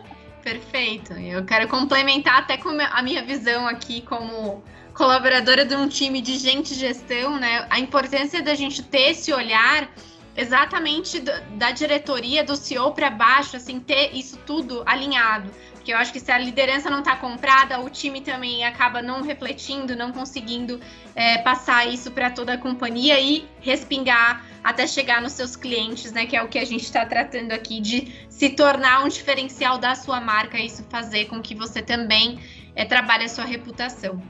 [0.44, 1.14] Perfeito.
[1.14, 4.62] Eu quero complementar até com a minha visão aqui como
[4.92, 7.66] colaboradora de um time de gente gestão, né?
[7.70, 9.88] A importância da gente ter esse olhar
[10.36, 15.50] exatamente da diretoria, do CEO para baixo, assim, ter isso tudo alinhado.
[15.86, 19.22] Porque eu acho que se a liderança não está comprada, o time também acaba não
[19.22, 20.80] refletindo, não conseguindo
[21.14, 26.26] é, passar isso para toda a companhia e respingar até chegar nos seus clientes, né?
[26.26, 29.94] Que é o que a gente está tratando aqui de se tornar um diferencial da
[29.94, 32.40] sua marca, isso fazer com que você também
[32.74, 34.20] é, trabalhe a sua reputação.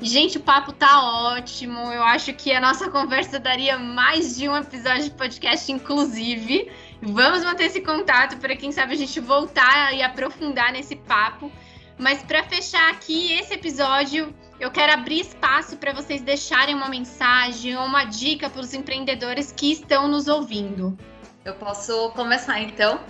[0.00, 1.78] Gente, o papo tá ótimo.
[1.92, 6.70] Eu acho que a nossa conversa daria mais de um episódio de podcast, inclusive.
[7.02, 11.52] Vamos manter esse contato para quem sabe a gente voltar e aprofundar nesse papo.
[11.98, 17.76] Mas para fechar aqui esse episódio, eu quero abrir espaço para vocês deixarem uma mensagem
[17.76, 20.96] ou uma dica para os empreendedores que estão nos ouvindo.
[21.44, 23.00] Eu posso começar então.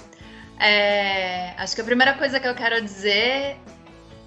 [0.59, 3.57] É, acho que a primeira coisa que eu quero dizer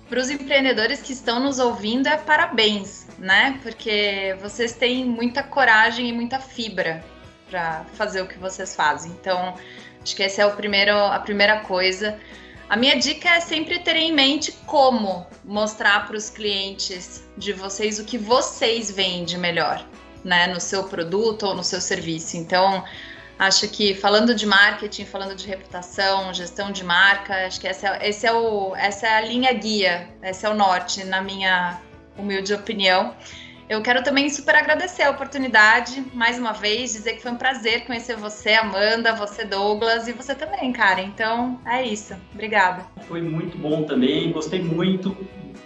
[0.08, 3.60] para os empreendedores que estão nos ouvindo é parabéns, né?
[3.62, 7.04] Porque vocês têm muita coragem e muita fibra
[7.50, 9.12] para fazer o que vocês fazem.
[9.12, 9.56] Então,
[10.02, 12.18] acho que essa é o primeiro, a primeira coisa.
[12.70, 17.98] A minha dica é sempre ter em mente como mostrar para os clientes de vocês
[17.98, 19.84] o que vocês vendem melhor,
[20.24, 22.38] né, no seu produto ou no seu serviço.
[22.38, 22.84] Então,
[23.40, 28.10] acho que falando de marketing, falando de reputação, gestão de marca, acho que essa é,
[28.10, 31.82] esse é o, essa é a linha guia, esse é o norte, na minha
[32.16, 33.16] humilde opinião.
[33.70, 37.86] Eu quero também super agradecer a oportunidade, mais uma vez, dizer que foi um prazer
[37.86, 41.00] conhecer você, Amanda, você, Douglas, e você também, cara.
[41.02, 42.16] Então, é isso.
[42.34, 42.84] Obrigada.
[43.08, 45.16] Foi muito bom também, gostei muito.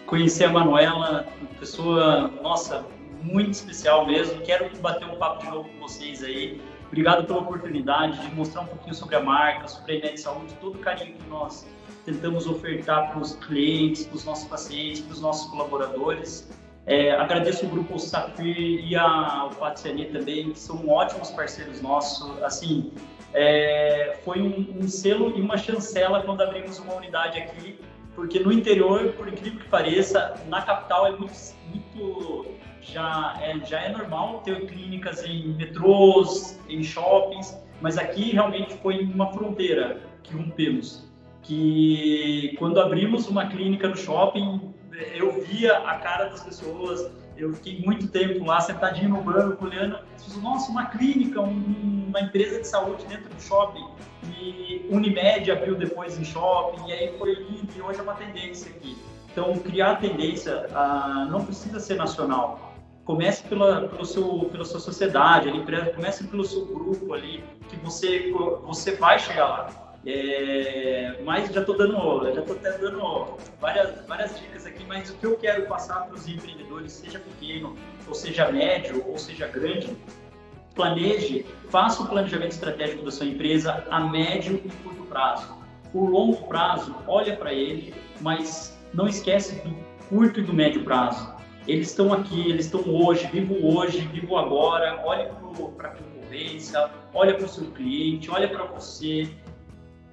[0.06, 1.26] Conhecer a Manuela,
[1.58, 2.86] pessoa, nossa,
[3.22, 4.42] muito especial mesmo.
[4.42, 6.62] Quero bater um papo de novo com vocês aí.
[6.88, 10.76] Obrigado pela oportunidade de mostrar um pouquinho sobre a marca, sobre a Imed Saúde, todo
[10.76, 11.66] o carinho que nós
[12.06, 16.50] tentamos ofertar para os clientes, para os nossos pacientes, para os nossos colaboradores.
[16.86, 22.42] É, agradeço o grupo Safir e a, o Patsiani também, que são ótimos parceiros nossos.
[22.44, 22.92] Assim,
[23.34, 27.80] é, foi um, um, selo e uma chancela quando abrimos uma unidade aqui,
[28.16, 31.34] porque no interior, por incrível que pareça, na capital é muito,
[31.70, 32.46] muito
[32.82, 39.04] já é, já é normal ter clínicas em metrôs, em shoppings, mas aqui realmente foi
[39.06, 41.10] uma fronteira que rompemos.
[41.42, 44.74] Que quando abrimos uma clínica no shopping,
[45.14, 50.00] eu via a cara das pessoas, eu fiquei muito tempo lá sentadinho no banco, olhando,
[50.42, 53.86] nossa, uma clínica, um, uma empresa de saúde dentro do shopping,
[54.40, 58.72] e Unimed abriu depois em shopping, e aí foi indo, e hoje é uma tendência
[58.72, 58.98] aqui.
[59.32, 62.76] Então, criar tendência ah, não precisa ser nacional.
[63.04, 68.32] Comece pela, pelo seu, pela sua sociedade, ali, comece pelo seu grupo ali, que você,
[68.64, 69.93] você vai chegar lá.
[70.06, 75.14] É, mas já estou dando, já tô até dando várias, várias dicas aqui, mas o
[75.16, 77.76] que eu quero passar para os empreendedores, seja pequeno,
[78.08, 79.96] ou seja médio, ou seja grande,
[80.76, 85.56] planeje, faça o planejamento estratégico da sua empresa a médio e curto prazo.
[85.94, 89.74] O longo prazo, olha para ele, mas não esquece do
[90.10, 91.34] curto e do médio prazo.
[91.66, 95.30] Eles estão aqui, eles estão hoje, vivo hoje, vivo agora, olhe
[95.78, 99.30] para a concorrência, olha para o seu cliente, olha para você,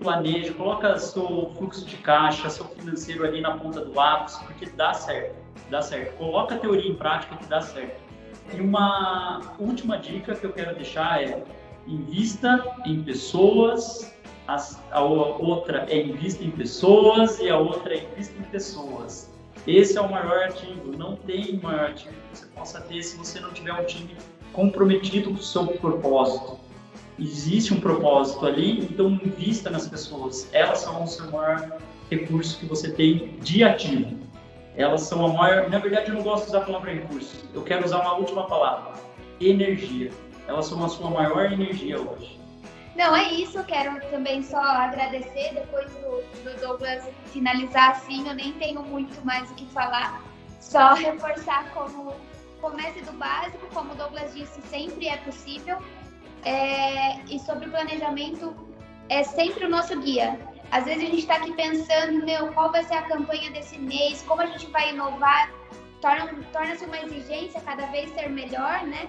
[0.03, 4.93] planeja, coloca seu fluxo de caixa, seu financeiro ali na ponta do lápis, porque dá
[4.93, 5.37] certo,
[5.71, 6.17] dá certo.
[6.17, 8.01] Coloca a teoria em prática que dá certo.
[8.53, 11.45] E uma última dica que eu quero deixar é
[11.87, 14.13] invista em pessoas,
[14.91, 19.31] a outra é invista em pessoas e a outra é invista em pessoas.
[19.67, 23.39] Esse é o maior ativo, não tem maior ativo que você possa ter se você
[23.39, 24.17] não tiver um time
[24.53, 26.59] comprometido com o seu propósito
[27.21, 30.49] existe um propósito ali, então invista nas pessoas.
[30.53, 31.79] Elas são o seu maior
[32.11, 34.19] recurso que você tem de ativo.
[34.77, 35.69] Elas são a maior.
[35.69, 37.49] Na verdade, eu não gosto de usar a palavra recurso.
[37.53, 38.95] Eu quero usar uma última palavra:
[39.41, 40.11] energia.
[40.49, 42.41] Elas são a sua maior energia hoje.
[42.97, 43.59] Não, é isso.
[43.59, 45.55] Eu quero também só agradecer.
[45.55, 50.23] Depois do, do Douglas finalizar assim, eu nem tenho muito mais o que falar.
[50.61, 52.15] Só reforçar como
[52.61, 55.79] comece do básico, como o Douglas disse, sempre é possível.
[56.45, 58.55] É, e sobre o planejamento,
[59.09, 60.39] é sempre o nosso guia.
[60.71, 64.23] Às vezes a gente está aqui pensando, meu, qual vai ser a campanha desse mês,
[64.23, 65.51] como a gente vai inovar,
[66.01, 69.09] torna-se torna uma exigência cada vez ser melhor, né?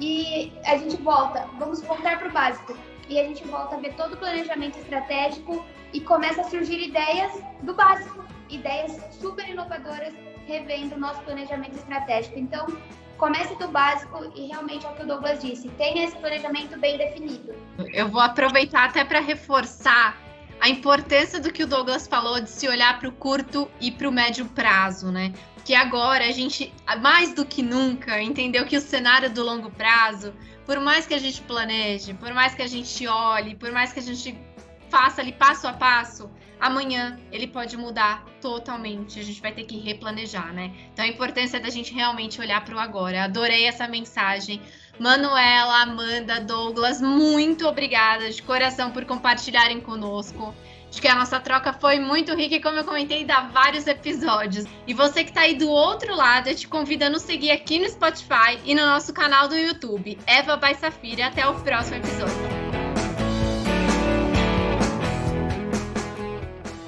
[0.00, 2.76] E a gente volta, vamos voltar para o básico.
[3.08, 7.32] E a gente volta a ver todo o planejamento estratégico e começa a surgir ideias
[7.62, 10.14] do básico, ideias super inovadoras,
[10.46, 12.38] revendo o nosso planejamento estratégico.
[12.38, 12.66] Então,
[13.24, 16.98] comece do básico e realmente é o que o Douglas disse, tenha esse planejamento bem
[16.98, 17.54] definido.
[17.94, 20.18] Eu vou aproveitar até para reforçar
[20.60, 24.06] a importância do que o Douglas falou de se olhar para o curto e para
[24.06, 25.32] o médio prazo, né?
[25.64, 30.34] que agora a gente, mais do que nunca, entendeu que o cenário do longo prazo,
[30.66, 34.00] por mais que a gente planeje, por mais que a gente olhe, por mais que
[34.00, 34.38] a gente
[34.90, 36.30] faça ali passo a passo,
[36.60, 39.18] amanhã ele pode mudar totalmente.
[39.20, 40.72] A gente vai ter que replanejar, né?
[40.92, 43.24] Então a importância da gente realmente olhar para o agora.
[43.24, 44.60] Adorei essa mensagem.
[44.98, 50.54] Manuela, Amanda, Douglas, muito obrigada de coração por compartilharem conosco.
[50.94, 54.64] Acho que a nossa troca foi muito rica e, como eu comentei, dá vários episódios.
[54.86, 57.80] E você que está aí do outro lado, eu te convido a nos seguir aqui
[57.80, 61.26] no Spotify e no nosso canal do YouTube, Eva by Safira.
[61.26, 62.63] Até o próximo episódio.